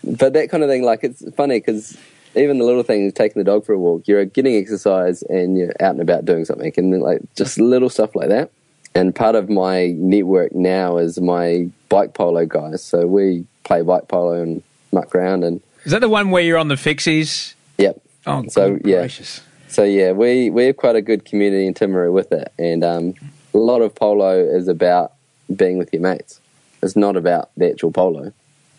but 0.04 0.34
that 0.34 0.50
kind 0.50 0.62
of 0.62 0.68
thing, 0.68 0.82
like 0.82 1.02
it's 1.02 1.22
funny 1.34 1.58
because 1.58 1.96
even 2.34 2.58
the 2.58 2.64
little 2.64 2.82
things, 2.82 3.12
taking 3.14 3.40
the 3.40 3.44
dog 3.44 3.64
for 3.64 3.72
a 3.72 3.78
walk, 3.78 4.06
you're 4.06 4.24
getting 4.24 4.56
exercise 4.56 5.22
and 5.22 5.56
you're 5.56 5.72
out 5.80 5.92
and 5.92 6.00
about 6.00 6.24
doing 6.24 6.44
something, 6.44 6.72
and 6.76 6.92
then 6.92 7.00
like 7.00 7.22
just 7.34 7.58
little 7.58 7.88
stuff 7.88 8.14
like 8.14 8.28
that. 8.28 8.50
And 8.94 9.14
part 9.14 9.34
of 9.34 9.48
my 9.50 9.88
network 9.96 10.54
now 10.54 10.98
is 10.98 11.20
my 11.20 11.68
bike 11.88 12.14
polo 12.14 12.46
guys. 12.46 12.82
So 12.82 13.06
we 13.06 13.44
play 13.64 13.82
bike 13.82 14.08
polo 14.08 14.40
and 14.42 14.62
muck 14.92 15.14
around, 15.14 15.42
and 15.44 15.60
Is 15.84 15.92
that 15.92 16.00
the 16.00 16.08
one 16.08 16.30
where 16.30 16.42
you're 16.42 16.58
on 16.58 16.68
the 16.68 16.76
fixies? 16.76 17.54
yep. 17.78 18.00
Oh, 18.26 18.44
so 18.48 18.74
good 18.76 18.86
yeah, 18.86 19.00
gracious. 19.00 19.40
so 19.68 19.82
yeah, 19.82 20.12
we 20.12 20.48
we 20.48 20.66
have 20.66 20.76
quite 20.76 20.96
a 20.96 21.02
good 21.02 21.24
community 21.24 21.66
in 21.66 21.74
Timaru 21.74 22.12
with 22.12 22.32
it, 22.32 22.52
and 22.58 22.82
um, 22.84 23.14
a 23.52 23.58
lot 23.58 23.82
of 23.82 23.94
polo 23.94 24.38
is 24.38 24.66
about 24.68 25.12
being 25.54 25.76
with 25.76 25.92
your 25.92 26.00
mates. 26.02 26.40
It's 26.82 26.96
not 26.96 27.16
about 27.16 27.50
the 27.56 27.70
actual 27.70 27.90
polo, 27.92 28.32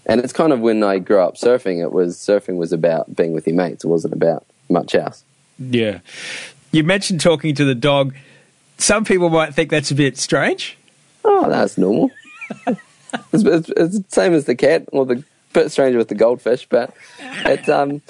and 0.06 0.22
it's 0.22 0.34
kind 0.34 0.52
of 0.54 0.62
when 0.62 0.82
I 0.82 0.98
grew 1.00 1.20
up 1.20 1.36
surfing. 1.36 1.80
It 1.84 1.92
was 1.92 2.18
surfing 2.18 2.56
was 2.58 2.72
about 2.72 3.16
being 3.16 3.34
with 3.34 3.46
your 3.46 3.56
mates. 3.56 3.84
It 3.84 3.88
wasn't 3.88 4.14
about 4.14 4.46
much 4.70 4.96
else. 4.96 5.24
Yeah. 5.60 6.00
You 6.72 6.84
mentioned 6.84 7.22
talking 7.22 7.54
to 7.56 7.66
the 7.66 7.76
dog. 7.76 8.16
Some 8.78 9.06
people 9.06 9.30
might 9.30 9.54
think 9.54 9.70
that's 9.70 9.92
a 9.92 9.96
bit 9.96 10.18
strange. 10.18 10.78
Oh, 11.24 11.50
that's 11.50 11.78
normal. 11.78 12.12
it's, 12.68 12.78
it's, 13.34 13.70
it's 13.70 14.00
the 14.00 14.06
same 14.10 14.34
as 14.34 14.46
the 14.46 14.56
cat, 14.56 14.86
or 14.92 15.06
the 15.06 15.24
bit 15.54 15.72
stranger 15.72 15.98
with 15.98 16.10
the 16.10 16.16
goldfish, 16.16 16.68
but 16.70 16.94
it's 17.20 17.70
um, 17.70 18.02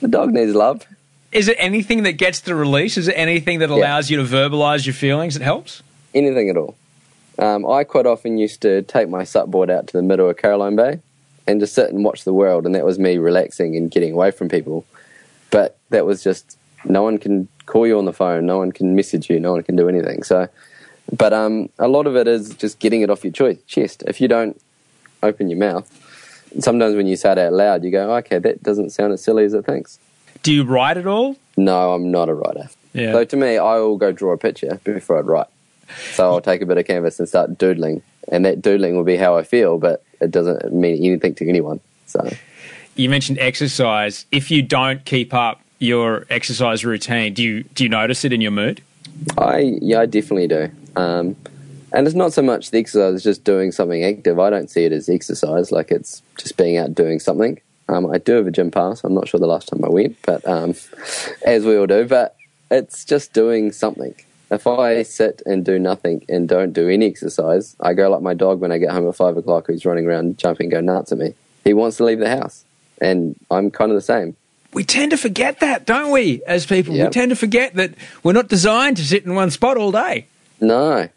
the 0.00 0.08
dog 0.08 0.32
needs 0.32 0.54
love. 0.54 0.86
Is 1.32 1.48
it 1.48 1.56
anything 1.58 2.04
that 2.04 2.12
gets 2.12 2.40
the 2.40 2.54
release? 2.54 2.96
Is 2.96 3.08
it 3.08 3.14
anything 3.14 3.58
that 3.58 3.68
allows 3.68 4.08
you 4.08 4.16
to 4.18 4.24
verbalize 4.24 4.86
your 4.86 4.94
feelings 4.94 5.34
that 5.34 5.42
helps? 5.42 5.82
anything 6.16 6.48
at 6.48 6.56
all. 6.56 6.74
Um, 7.38 7.66
I 7.66 7.84
quite 7.84 8.06
often 8.06 8.38
used 8.38 8.62
to 8.62 8.82
take 8.82 9.08
my 9.08 9.22
supboard 9.22 9.70
out 9.70 9.86
to 9.88 9.92
the 9.92 10.02
middle 10.02 10.28
of 10.28 10.38
Caroline 10.38 10.74
Bay 10.74 11.00
and 11.46 11.60
just 11.60 11.74
sit 11.74 11.90
and 11.90 12.02
watch 12.02 12.24
the 12.24 12.32
world, 12.32 12.64
and 12.66 12.74
that 12.74 12.84
was 12.84 12.98
me 12.98 13.18
relaxing 13.18 13.76
and 13.76 13.90
getting 13.90 14.12
away 14.12 14.30
from 14.30 14.48
people. 14.48 14.86
But 15.50 15.78
that 15.90 16.06
was 16.06 16.24
just 16.24 16.56
no 16.88 17.02
one 17.02 17.18
can 17.18 17.48
call 17.66 17.86
you 17.86 17.98
on 17.98 18.04
the 18.04 18.12
phone, 18.12 18.46
no 18.46 18.58
one 18.58 18.72
can 18.72 18.94
message 18.94 19.28
you, 19.28 19.40
no 19.40 19.52
one 19.52 19.62
can 19.62 19.76
do 19.76 19.88
anything. 19.88 20.22
So, 20.22 20.48
but 21.16 21.32
um, 21.32 21.68
a 21.78 21.88
lot 21.88 22.06
of 22.06 22.16
it 22.16 22.26
is 22.28 22.54
just 22.54 22.78
getting 22.78 23.02
it 23.02 23.10
off 23.10 23.24
your 23.24 23.32
choi- 23.32 23.58
chest. 23.66 24.02
If 24.06 24.20
you 24.20 24.28
don't 24.28 24.60
open 25.22 25.48
your 25.50 25.58
mouth, 25.58 25.86
sometimes 26.60 26.94
when 26.94 27.06
you 27.06 27.16
say 27.16 27.32
it 27.32 27.38
out 27.38 27.52
loud, 27.52 27.84
you 27.84 27.90
go, 27.90 28.14
"Okay, 28.16 28.38
that 28.38 28.62
doesn't 28.62 28.90
sound 28.90 29.12
as 29.12 29.22
silly 29.22 29.44
as 29.44 29.54
it 29.54 29.64
thinks." 29.64 29.98
Do 30.42 30.52
you 30.52 30.64
write 30.64 30.96
at 30.96 31.06
all? 31.06 31.36
No, 31.56 31.92
I'm 31.92 32.10
not 32.10 32.28
a 32.28 32.34
writer. 32.34 32.68
Yeah. 32.92 33.12
So 33.12 33.24
to 33.24 33.36
me, 33.36 33.58
I 33.58 33.78
will 33.78 33.96
go 33.96 34.12
draw 34.12 34.32
a 34.32 34.38
picture 34.38 34.80
before 34.84 35.18
I'd 35.18 35.26
write. 35.26 35.48
So 36.14 36.24
I'll 36.30 36.40
take 36.40 36.62
a 36.62 36.66
bit 36.66 36.78
of 36.78 36.86
canvas 36.86 37.18
and 37.18 37.28
start 37.28 37.58
doodling, 37.58 38.02
and 38.28 38.44
that 38.44 38.62
doodling 38.62 38.96
will 38.96 39.04
be 39.04 39.16
how 39.16 39.36
I 39.36 39.42
feel, 39.42 39.78
but 39.78 40.02
it 40.20 40.30
doesn't 40.30 40.72
mean 40.72 41.04
anything 41.04 41.34
to 41.36 41.48
anyone. 41.48 41.80
So 42.06 42.28
You 42.94 43.08
mentioned 43.10 43.38
exercise. 43.38 44.26
If 44.32 44.50
you 44.50 44.62
don't 44.62 45.04
keep 45.04 45.34
up 45.34 45.60
your 45.78 46.26
exercise 46.30 46.84
routine, 46.84 47.34
do 47.34 47.42
you 47.42 47.62
do 47.62 47.84
you 47.84 47.90
notice 47.90 48.24
it 48.24 48.32
in 48.32 48.40
your 48.40 48.50
mood? 48.50 48.82
I 49.38 49.78
yeah, 49.80 50.00
I 50.00 50.06
definitely 50.06 50.48
do. 50.48 50.70
Um, 50.96 51.36
and 51.92 52.06
it's 52.06 52.16
not 52.16 52.32
so 52.32 52.42
much 52.42 52.70
the 52.70 52.78
exercise; 52.78 53.14
it's 53.14 53.24
just 53.24 53.44
doing 53.44 53.72
something 53.72 54.04
active. 54.04 54.38
I 54.38 54.50
don't 54.50 54.70
see 54.70 54.84
it 54.84 54.92
as 54.92 55.08
exercise; 55.08 55.72
like 55.72 55.90
it's 55.90 56.22
just 56.38 56.56
being 56.56 56.76
out 56.76 56.94
doing 56.94 57.20
something. 57.20 57.60
Um, 57.88 58.10
I 58.10 58.18
do 58.18 58.32
have 58.32 58.46
a 58.46 58.50
gym 58.50 58.70
pass. 58.70 59.04
I'm 59.04 59.14
not 59.14 59.28
sure 59.28 59.38
the 59.38 59.46
last 59.46 59.68
time 59.68 59.84
I 59.84 59.88
went, 59.88 60.16
but 60.22 60.46
um, 60.46 60.74
as 61.46 61.64
we 61.64 61.76
all 61.76 61.86
do. 61.86 62.06
But 62.06 62.36
it's 62.70 63.04
just 63.04 63.32
doing 63.32 63.72
something. 63.72 64.14
If 64.50 64.66
I 64.66 65.02
sit 65.02 65.42
and 65.44 65.64
do 65.64 65.78
nothing 65.78 66.24
and 66.28 66.48
don't 66.48 66.72
do 66.72 66.88
any 66.88 67.06
exercise, 67.06 67.74
I 67.80 67.94
go 67.94 68.08
like 68.08 68.22
my 68.22 68.34
dog 68.34 68.60
when 68.60 68.70
I 68.70 68.78
get 68.78 68.90
home 68.90 69.08
at 69.08 69.16
five 69.16 69.36
o'clock, 69.36 69.66
who's 69.66 69.84
running 69.84 70.06
around 70.06 70.38
jumping, 70.38 70.68
go 70.68 70.80
nuts 70.80 71.10
at 71.12 71.18
me. 71.18 71.34
He 71.64 71.74
wants 71.74 71.96
to 71.96 72.04
leave 72.04 72.20
the 72.20 72.30
house, 72.30 72.64
and 73.00 73.36
I'm 73.50 73.70
kind 73.70 73.90
of 73.90 73.96
the 73.96 74.02
same. 74.02 74.36
We 74.72 74.84
tend 74.84 75.10
to 75.12 75.16
forget 75.16 75.60
that, 75.60 75.86
don't 75.86 76.12
we, 76.12 76.42
as 76.46 76.66
people? 76.66 76.94
We 76.94 77.08
tend 77.08 77.30
to 77.30 77.36
forget 77.36 77.74
that 77.74 77.94
we're 78.22 78.32
not 78.32 78.48
designed 78.48 78.96
to 78.98 79.04
sit 79.04 79.24
in 79.24 79.34
one 79.34 79.50
spot 79.50 79.76
all 79.76 79.92
day. 79.92 80.26
No. 80.60 81.08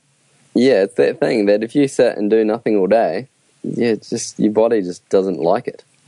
Yeah, 0.54 0.84
it's 0.84 0.96
that 0.96 1.20
thing 1.20 1.46
that 1.46 1.64
if 1.64 1.76
you 1.76 1.88
sit 1.88 2.18
and 2.18 2.30
do 2.30 2.44
nothing 2.44 2.78
all 2.78 2.88
day, 2.88 3.28
yeah, 3.64 3.96
just 3.96 4.40
your 4.40 4.52
body 4.52 4.82
just 4.82 5.08
doesn't 5.10 5.40
like 5.40 5.68
it. 5.68 5.84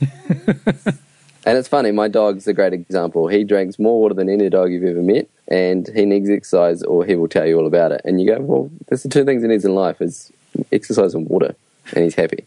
and 1.46 1.58
it's 1.58 1.68
funny, 1.68 1.90
my 1.90 2.08
dog's 2.08 2.46
a 2.46 2.52
great 2.52 2.72
example. 2.72 3.28
He 3.28 3.44
drinks 3.44 3.78
more 3.78 4.00
water 4.00 4.14
than 4.14 4.28
any 4.28 4.48
dog 4.48 4.72
you've 4.72 4.84
ever 4.84 5.02
met, 5.02 5.28
and 5.48 5.88
he 5.94 6.04
needs 6.04 6.28
exercise 6.28 6.82
or 6.82 7.04
he 7.04 7.14
will 7.14 7.28
tell 7.28 7.46
you 7.46 7.58
all 7.58 7.66
about 7.66 7.92
it. 7.92 8.00
And 8.04 8.20
you 8.20 8.26
go, 8.26 8.40
well, 8.40 8.70
there's 8.88 9.02
the 9.02 9.08
two 9.08 9.24
things 9.24 9.42
he 9.42 9.48
needs 9.48 9.64
in 9.64 9.74
life 9.74 10.00
is 10.00 10.32
exercise 10.72 11.14
and 11.14 11.28
water, 11.28 11.54
and 11.94 12.04
he's 12.04 12.14
happy. 12.14 12.44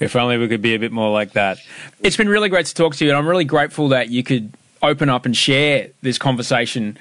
If 0.00 0.16
only 0.16 0.38
we 0.38 0.48
could 0.48 0.62
be 0.62 0.74
a 0.74 0.78
bit 0.78 0.92
more 0.92 1.10
like 1.10 1.32
that. 1.32 1.58
It's 2.00 2.16
been 2.16 2.28
really 2.28 2.48
great 2.48 2.66
to 2.66 2.74
talk 2.74 2.96
to 2.96 3.04
you, 3.04 3.10
and 3.10 3.18
I'm 3.18 3.26
really 3.26 3.44
grateful 3.44 3.88
that 3.88 4.10
you 4.10 4.22
could 4.22 4.52
open 4.82 5.08
up 5.08 5.24
and 5.24 5.36
share 5.36 5.88
this 6.02 6.18
conversation 6.18 6.98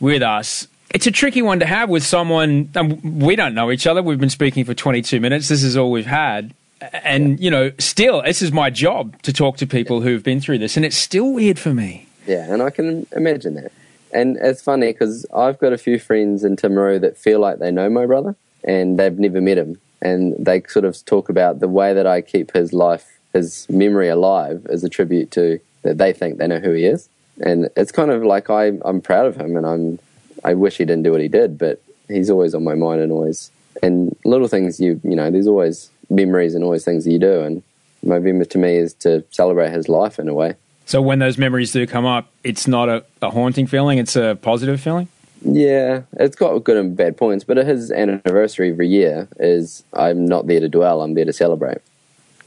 with 0.00 0.22
us. 0.22 0.68
It's 0.90 1.06
a 1.06 1.10
tricky 1.10 1.42
one 1.42 1.60
to 1.60 1.66
have 1.66 1.88
with 1.88 2.04
someone. 2.04 2.70
Um, 2.76 3.18
we 3.20 3.36
don't 3.36 3.54
know 3.54 3.70
each 3.70 3.86
other. 3.86 4.02
We've 4.02 4.20
been 4.20 4.30
speaking 4.30 4.64
for 4.64 4.72
22 4.72 5.20
minutes. 5.20 5.48
This 5.48 5.62
is 5.62 5.76
all 5.76 5.90
we've 5.90 6.06
had. 6.06 6.54
And, 6.80 7.40
you 7.40 7.50
know, 7.50 7.72
still, 7.78 8.22
this 8.22 8.42
is 8.42 8.52
my 8.52 8.70
job 8.70 9.20
to 9.22 9.32
talk 9.32 9.56
to 9.58 9.66
people 9.66 10.00
who've 10.02 10.22
been 10.22 10.40
through 10.40 10.58
this, 10.58 10.76
and 10.76 10.86
it's 10.86 10.96
still 10.96 11.32
weird 11.32 11.58
for 11.58 11.74
me. 11.74 12.06
Yeah, 12.26 12.52
and 12.52 12.62
I 12.62 12.70
can 12.70 13.06
imagine 13.12 13.54
that. 13.54 13.72
And 14.12 14.36
it's 14.36 14.62
funny 14.62 14.92
because 14.92 15.26
I've 15.34 15.58
got 15.58 15.72
a 15.72 15.78
few 15.78 15.98
friends 15.98 16.44
in 16.44 16.56
Timaru 16.56 17.00
that 17.00 17.16
feel 17.16 17.40
like 17.40 17.58
they 17.58 17.70
know 17.70 17.90
my 17.90 18.06
brother 18.06 18.36
and 18.64 18.98
they've 18.98 19.18
never 19.18 19.40
met 19.40 19.58
him. 19.58 19.80
And 20.02 20.34
they 20.38 20.62
sort 20.68 20.84
of 20.84 21.02
talk 21.04 21.28
about 21.28 21.60
the 21.60 21.68
way 21.68 21.94
that 21.94 22.06
I 22.06 22.20
keep 22.20 22.52
his 22.52 22.72
life, 22.72 23.18
his 23.32 23.66
memory 23.68 24.08
alive, 24.08 24.66
is 24.70 24.84
a 24.84 24.88
tribute 24.88 25.30
to 25.32 25.58
that 25.82 25.98
they 25.98 26.12
think 26.12 26.38
they 26.38 26.46
know 26.46 26.58
who 26.58 26.72
he 26.72 26.84
is. 26.84 27.08
And 27.40 27.68
it's 27.76 27.92
kind 27.92 28.10
of 28.10 28.22
like 28.22 28.50
I, 28.50 28.72
I'm 28.84 29.00
proud 29.00 29.26
of 29.26 29.36
him 29.36 29.56
and 29.56 29.66
I'm, 29.66 29.98
I 30.44 30.54
wish 30.54 30.78
he 30.78 30.84
didn't 30.84 31.04
do 31.04 31.12
what 31.12 31.20
he 31.20 31.28
did, 31.28 31.58
but 31.58 31.82
he's 32.08 32.30
always 32.30 32.54
on 32.54 32.64
my 32.64 32.74
mind 32.74 33.00
and 33.00 33.12
always, 33.12 33.50
and 33.82 34.16
little 34.24 34.48
things 34.48 34.80
you, 34.80 35.00
you 35.04 35.16
know, 35.16 35.30
there's 35.30 35.46
always 35.46 35.90
memories 36.08 36.54
and 36.54 36.64
always 36.64 36.84
things 36.84 37.04
that 37.04 37.12
you 37.12 37.18
do. 37.18 37.42
And 37.42 37.62
Movember 38.04 38.48
to 38.50 38.58
me 38.58 38.76
is 38.76 38.94
to 38.94 39.24
celebrate 39.30 39.70
his 39.70 39.88
life 39.88 40.18
in 40.18 40.28
a 40.28 40.34
way. 40.34 40.54
So 40.86 41.02
when 41.02 41.18
those 41.18 41.36
memories 41.36 41.72
do 41.72 41.86
come 41.86 42.06
up, 42.06 42.30
it's 42.44 42.68
not 42.68 42.88
a, 42.88 43.04
a 43.20 43.30
haunting 43.30 43.66
feeling, 43.66 43.98
it's 43.98 44.14
a 44.14 44.38
positive 44.40 44.80
feeling. 44.80 45.08
Yeah, 45.42 46.02
it's 46.14 46.36
got 46.36 46.58
good 46.64 46.76
and 46.76 46.96
bad 46.96 47.16
points, 47.16 47.44
but 47.44 47.56
his 47.58 47.90
anniversary 47.90 48.70
every 48.70 48.88
year 48.88 49.28
is 49.38 49.84
I'm 49.92 50.24
not 50.24 50.46
there 50.46 50.60
to 50.60 50.68
dwell, 50.68 51.02
I'm 51.02 51.14
there 51.14 51.24
to 51.24 51.32
celebrate. 51.32 51.78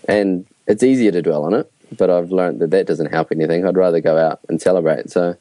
And 0.08 0.45
it's 0.67 0.84
easier 0.84 1.12
to 1.12 1.21
dwell 1.21 1.45
on 1.45 1.54
it, 1.54 1.71
but 1.97 2.10
I've 2.10 2.32
learned 2.32 2.60
that 2.62 2.71
that 2.71 2.88
doesn't 2.88 3.12
help 3.12 3.32
anything. 3.32 3.65
I'd 3.65 3.78
rather 3.78 3.99
go 4.02 4.17
out 4.17 4.39
and 4.49 4.62
celebrate. 4.62 5.10
So, 5.10 5.36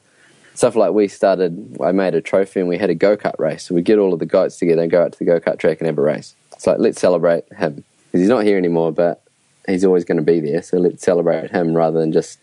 stuff 0.53 0.75
like 0.75 0.91
we 0.91 1.07
started, 1.07 1.77
I 1.83 1.91
made 1.91 2.15
a 2.15 2.21
trophy 2.21 2.59
and 2.59 2.69
we 2.69 2.77
had 2.77 2.89
a 2.89 2.95
go 2.95 3.17
kart 3.17 3.37
race. 3.39 3.67
So, 3.67 3.75
we 3.75 3.81
get 3.81 3.99
all 3.99 4.13
of 4.13 4.19
the 4.19 4.25
goats 4.25 4.57
together 4.57 4.81
and 4.81 4.91
go 4.91 5.03
out 5.03 5.13
to 5.13 5.19
the 5.19 5.25
go 5.25 5.39
kart 5.39 5.59
track 5.59 5.79
and 5.79 5.87
have 5.87 5.97
a 5.97 6.01
race. 6.01 6.35
It's 6.53 6.67
like, 6.67 6.79
let's 6.79 6.99
celebrate 6.99 7.45
him. 7.53 7.83
Because 8.07 8.21
he's 8.21 8.29
not 8.29 8.43
here 8.43 8.57
anymore, 8.57 8.91
but 8.91 9.23
he's 9.67 9.85
always 9.85 10.03
going 10.03 10.17
to 10.17 10.23
be 10.23 10.39
there. 10.39 10.61
So, 10.61 10.77
let's 10.77 11.03
celebrate 11.03 11.51
him 11.51 11.73
rather 11.73 11.99
than 11.99 12.11
just 12.11 12.39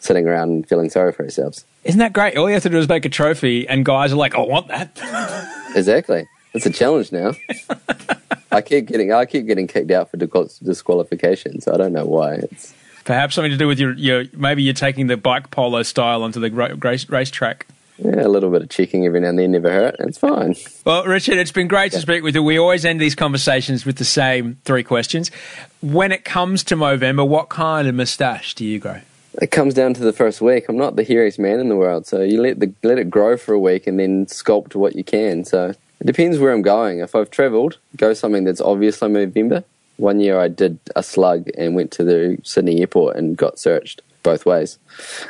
sitting 0.00 0.26
around 0.26 0.50
and 0.50 0.68
feeling 0.68 0.90
sorry 0.90 1.12
for 1.12 1.22
ourselves. 1.24 1.64
Isn't 1.84 2.00
that 2.00 2.12
great? 2.12 2.36
All 2.36 2.48
you 2.48 2.54
have 2.54 2.62
to 2.64 2.68
do 2.68 2.78
is 2.78 2.88
make 2.88 3.04
a 3.04 3.08
trophy, 3.08 3.68
and 3.68 3.84
guys 3.84 4.12
are 4.12 4.16
like, 4.16 4.34
I 4.34 4.40
want 4.40 4.68
that. 4.68 4.98
Exactly. 5.76 6.26
It's 6.52 6.66
a 6.66 6.70
challenge 6.70 7.12
now. 7.12 7.32
I 8.50 8.60
keep 8.60 8.86
getting 8.86 9.12
I 9.12 9.24
keep 9.24 9.46
getting 9.46 9.68
kicked 9.68 9.92
out 9.92 10.10
for 10.10 10.16
disqual- 10.16 10.50
disqualification, 10.64 11.60
so 11.60 11.72
I 11.72 11.76
don't 11.76 11.92
know 11.92 12.06
why. 12.06 12.34
It's 12.34 12.74
Perhaps 13.04 13.36
something 13.36 13.52
to 13.52 13.56
do 13.56 13.68
with 13.68 13.78
your, 13.78 13.92
your 13.94 14.24
maybe 14.36 14.62
you're 14.64 14.74
taking 14.74 15.06
the 15.06 15.16
bike 15.16 15.50
polo 15.52 15.82
style 15.84 16.24
onto 16.24 16.40
the 16.40 16.50
race, 16.50 17.08
racetrack. 17.08 17.66
yeah, 17.98 18.26
a 18.26 18.28
little 18.28 18.50
bit 18.50 18.62
of 18.62 18.68
checking 18.68 19.06
every 19.06 19.20
now 19.20 19.28
and 19.28 19.38
then 19.38 19.52
never 19.52 19.70
hurt. 19.70 19.94
It's 20.00 20.18
fine. 20.18 20.56
Well, 20.84 21.04
Richard, 21.04 21.38
it's 21.38 21.52
been 21.52 21.68
great 21.68 21.92
to 21.92 22.00
speak 22.00 22.24
with 22.24 22.34
you. 22.34 22.42
We 22.42 22.58
always 22.58 22.84
end 22.84 23.00
these 23.00 23.14
conversations 23.14 23.86
with 23.86 23.96
the 23.98 24.04
same 24.04 24.58
three 24.64 24.82
questions. 24.82 25.30
When 25.80 26.10
it 26.10 26.24
comes 26.24 26.64
to 26.64 26.76
Movember, 26.76 27.26
what 27.26 27.48
kind 27.48 27.86
of 27.86 27.94
moustache 27.94 28.54
do 28.54 28.64
you 28.64 28.80
grow? 28.80 29.00
It 29.40 29.50
comes 29.50 29.72
down 29.72 29.94
to 29.94 30.02
the 30.02 30.12
first 30.12 30.42
week. 30.42 30.68
I'm 30.68 30.76
not 30.76 30.96
the 30.96 31.04
hairiest 31.04 31.38
man 31.38 31.60
in 31.60 31.70
the 31.70 31.76
world, 31.76 32.06
so 32.06 32.20
you 32.20 32.42
let 32.42 32.60
the 32.60 32.72
let 32.82 32.98
it 32.98 33.08
grow 33.08 33.38
for 33.38 33.54
a 33.54 33.58
week 33.58 33.86
and 33.86 33.98
then 33.98 34.26
sculpt 34.26 34.74
what 34.74 34.94
you 34.94 35.02
can. 35.02 35.44
So 35.44 35.70
it 36.00 36.06
depends 36.06 36.38
where 36.38 36.52
I'm 36.52 36.60
going. 36.60 36.98
If 36.98 37.14
I've 37.14 37.30
travelled, 37.30 37.78
go 37.96 38.12
something 38.12 38.44
that's 38.44 38.60
obviously 38.60 39.08
Movember. 39.08 39.64
One 39.96 40.20
year 40.20 40.38
I 40.38 40.48
did 40.48 40.78
a 40.94 41.02
slug 41.02 41.48
and 41.56 41.74
went 41.74 41.90
to 41.92 42.04
the 42.04 42.38
Sydney 42.42 42.80
airport 42.80 43.16
and 43.16 43.36
got 43.36 43.58
searched 43.58 44.02
both 44.22 44.44
ways. 44.44 44.78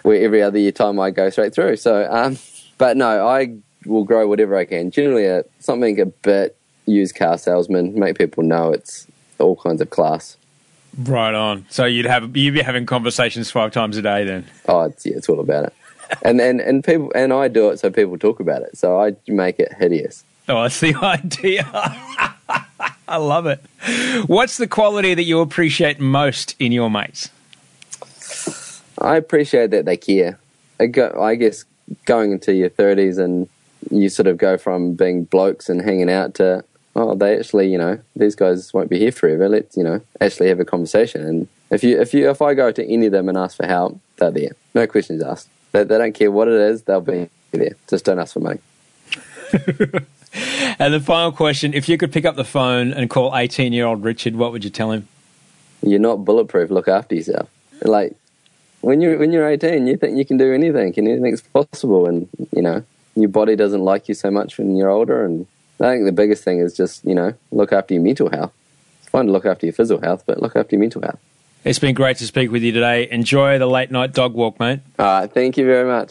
Where 0.03 0.23
every 0.23 0.43
other 0.43 0.59
year 0.59 0.73
time 0.73 0.99
I 0.99 1.11
go 1.11 1.31
straight 1.31 1.55
through. 1.55 1.77
So, 1.77 2.09
um, 2.11 2.37
but 2.79 2.97
no, 2.97 3.27
I 3.27 3.57
will 3.87 4.05
grow 4.05 4.27
whatever 4.27 4.57
I 4.57 4.65
can. 4.65 4.91
Generally, 4.91 5.27
a, 5.27 5.45
something 5.61 6.01
a 6.01 6.07
bit 6.07 6.57
used 6.87 7.15
car 7.15 7.39
salesman, 7.39 7.99
make 7.99 8.19
people 8.19 8.43
know 8.43 8.73
it's 8.73 9.07
all 9.39 9.57
kinds 9.57 9.81
of 9.81 9.91
class. 9.91 10.37
Right 10.99 11.35
on. 11.35 11.67
So 11.69 11.85
you'd 11.85 12.07
have 12.07 12.37
you'd 12.37 12.55
be 12.55 12.63
having 12.63 12.87
conversations 12.87 13.51
five 13.51 13.73
times 13.73 13.97
a 13.97 14.03
day 14.03 14.25
then. 14.25 14.47
Oh, 14.69 14.83
it's, 14.83 15.07
yeah, 15.07 15.17
it's 15.17 15.29
all 15.29 15.41
about 15.41 15.67
it. 15.67 15.75
And, 16.23 16.41
and 16.41 16.61
and 16.61 16.83
people 16.83 17.13
and 17.15 17.33
I 17.33 17.47
do 17.47 17.69
it 17.71 17.79
so 17.79 17.89
people 17.89 18.19
talk 18.19 18.41
about 18.41 18.63
it. 18.63 18.77
So 18.77 19.01
I 19.01 19.15
make 19.29 19.61
it 19.61 19.73
hideous. 19.79 20.25
Oh, 20.49 20.63
that's 20.63 20.81
the 20.81 20.93
idea. 21.03 21.65
I 23.07 23.17
love 23.17 23.47
it. 23.47 23.61
What's 24.27 24.57
the 24.57 24.67
quality 24.67 25.15
that 25.15 25.23
you 25.23 25.39
appreciate 25.41 26.01
most 26.01 26.57
in 26.59 26.73
your 26.73 26.91
mates? 26.91 27.31
I 28.99 29.17
appreciate 29.17 29.71
that 29.71 29.85
they 29.85 29.97
care. 29.97 30.39
I, 30.81 30.87
go, 30.87 31.17
I 31.21 31.37
guess 31.37 31.65
going 32.07 32.33
into 32.33 32.55
your 32.55 32.71
thirties 32.71 33.19
and 33.19 33.49
you 33.91 34.09
sort 34.09 34.27
of 34.27 34.37
go 34.37 34.59
from 34.59 34.95
being 34.95 35.25
blokes 35.25 35.69
and 35.69 35.81
hanging 35.81 36.11
out 36.11 36.35
to 36.35 36.65
oh, 37.01 37.15
they 37.15 37.39
actually, 37.39 37.71
you 37.71 37.79
know, 37.79 37.99
these 38.15 38.35
guys 38.35 38.73
won't 38.73 38.91
be 38.91 38.99
here 38.99 39.13
forever. 39.13 39.49
Let's, 39.49 39.77
you 39.77 39.85
know, 39.85 40.01
actually 40.21 40.49
have 40.49 40.61
a 40.61 40.65
conversation. 40.65 41.27
And 41.27 41.49
if 41.71 41.83
you, 41.83 42.01
if 42.01 42.13
you, 42.15 42.31
if 42.31 42.43
I 42.43 42.55
go 42.55 42.71
to 42.71 42.87
any 42.87 43.07
of 43.07 43.13
them 43.13 43.29
and 43.29 43.39
ask 43.39 43.57
for 43.57 43.67
help, 43.67 43.99
they're 44.17 44.31
there. 44.31 44.51
No 44.75 44.87
questions 44.87 45.23
asked. 45.23 45.49
They, 45.73 45.85
they 45.85 45.99
don't 45.99 46.13
care 46.13 46.31
what 46.31 46.49
it 46.49 46.55
is. 46.55 46.83
They'll 46.83 47.01
be 47.01 47.29
there. 47.53 47.77
Just 47.89 48.05
don't 48.05 48.19
ask 48.19 48.35
for 48.35 48.41
money. 48.41 48.61
and 50.79 50.95
the 50.95 51.01
final 51.01 51.33
question: 51.33 51.75
If 51.75 51.89
you 51.89 51.99
could 51.99 52.13
pick 52.13 52.25
up 52.25 52.37
the 52.37 52.45
phone 52.45 52.93
and 52.93 53.11
call 53.11 53.37
eighteen-year-old 53.37 54.05
Richard, 54.05 54.37
what 54.37 54.53
would 54.53 54.63
you 54.65 54.71
tell 54.71 54.93
him? 54.93 55.09
You're 55.83 55.99
not 55.99 56.25
bulletproof. 56.25 56.71
Look 56.71 56.89
after 56.89 57.15
yourself. 57.15 57.49
Like 57.83 58.15
when 58.81 59.01
you're 59.01 59.19
when 59.19 59.33
you're 59.33 59.49
18, 59.49 59.87
you 59.87 59.97
think 59.97 60.17
you 60.17 60.25
can 60.25 60.37
do 60.37 60.53
anything, 60.53 60.95
and 60.97 61.09
anything's 61.09 61.43
possible, 61.43 62.07
and 62.07 62.29
you 62.55 62.63
know 62.63 62.85
your 63.15 63.29
body 63.29 63.57
doesn't 63.57 63.83
like 63.83 64.09
you 64.09 64.15
so 64.15 64.31
much 64.31 64.59
when 64.59 64.77
you're 64.77 64.91
older, 64.91 65.25
and 65.25 65.47
I 65.81 65.95
think 65.95 66.05
the 66.05 66.13
biggest 66.13 66.45
thing 66.45 66.59
is 66.59 66.77
just, 66.77 67.05
you 67.05 67.15
know, 67.15 67.33
look 67.51 67.73
after 67.73 67.95
your 67.95 68.03
mental 68.03 68.29
health. 68.31 68.53
It's 69.01 69.09
fine 69.09 69.27
to 69.27 69.33
look 69.33 69.47
after 69.47 69.67
your 69.67 69.73
physical 69.73 70.03
health, 70.03 70.25
but 70.27 70.43
look 70.43 70.55
after 70.55 70.77
your 70.77 70.81
mental 70.81 71.01
health. 71.01 71.19
It's 71.65 71.79
been 71.79 71.95
great 71.95 72.19
to 72.19 72.27
speak 72.27 72.51
with 72.51 72.63
you 72.63 72.73
today. 72.73 73.09
Enjoy 73.11 73.59
the 73.59 73.67
late 73.67 73.91
night 73.91 74.13
dog 74.13 74.35
walk, 74.35 74.61
mate. 74.61 74.81
All 74.99 75.07
right, 75.07 75.33
thank 75.33 75.57
you 75.57 75.65
very 75.65 75.87
much. 75.87 76.09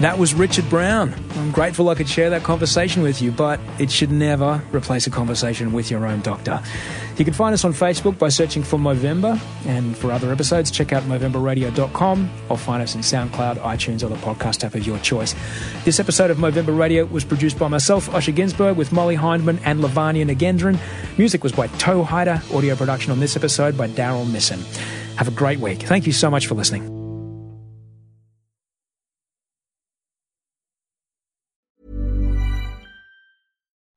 That 0.00 0.16
was 0.18 0.34
Richard 0.34 0.68
Brown. 0.68 1.25
I'm 1.46 1.52
grateful 1.52 1.88
I 1.90 1.94
could 1.94 2.08
share 2.08 2.28
that 2.30 2.42
conversation 2.42 3.02
with 3.02 3.22
you, 3.22 3.30
but 3.30 3.60
it 3.78 3.88
should 3.88 4.10
never 4.10 4.60
replace 4.72 5.06
a 5.06 5.10
conversation 5.10 5.72
with 5.72 5.92
your 5.92 6.04
own 6.04 6.20
doctor. 6.22 6.60
You 7.18 7.24
can 7.24 7.34
find 7.34 7.54
us 7.54 7.64
on 7.64 7.72
Facebook 7.72 8.18
by 8.18 8.30
searching 8.30 8.64
for 8.64 8.80
Movember, 8.80 9.40
and 9.64 9.96
for 9.96 10.10
other 10.10 10.32
episodes, 10.32 10.72
check 10.72 10.92
out 10.92 11.04
MovemberRadio.com 11.04 12.30
or 12.48 12.58
find 12.58 12.82
us 12.82 12.96
in 12.96 13.02
SoundCloud, 13.02 13.58
iTunes, 13.58 14.02
or 14.02 14.08
the 14.08 14.16
podcast 14.16 14.64
app 14.64 14.74
of 14.74 14.84
your 14.88 14.98
choice. 14.98 15.36
This 15.84 16.00
episode 16.00 16.32
of 16.32 16.38
Movember 16.38 16.76
Radio 16.76 17.04
was 17.04 17.24
produced 17.24 17.60
by 17.60 17.68
myself, 17.68 18.08
Osher 18.10 18.34
Ginsberg, 18.34 18.76
with 18.76 18.90
Molly 18.90 19.14
Hindman 19.14 19.60
and 19.64 19.78
Lavanya 19.78 20.28
Nagendran. 20.28 20.80
Music 21.16 21.44
was 21.44 21.52
by 21.52 21.68
Toehider. 21.68 22.52
Audio 22.52 22.74
production 22.74 23.12
on 23.12 23.20
this 23.20 23.36
episode 23.36 23.78
by 23.78 23.86
Daryl 23.86 24.28
Nissen. 24.28 24.58
Have 25.14 25.28
a 25.28 25.30
great 25.30 25.60
week. 25.60 25.84
Thank 25.84 26.08
you 26.08 26.12
so 26.12 26.28
much 26.28 26.48
for 26.48 26.56
listening. 26.56 26.95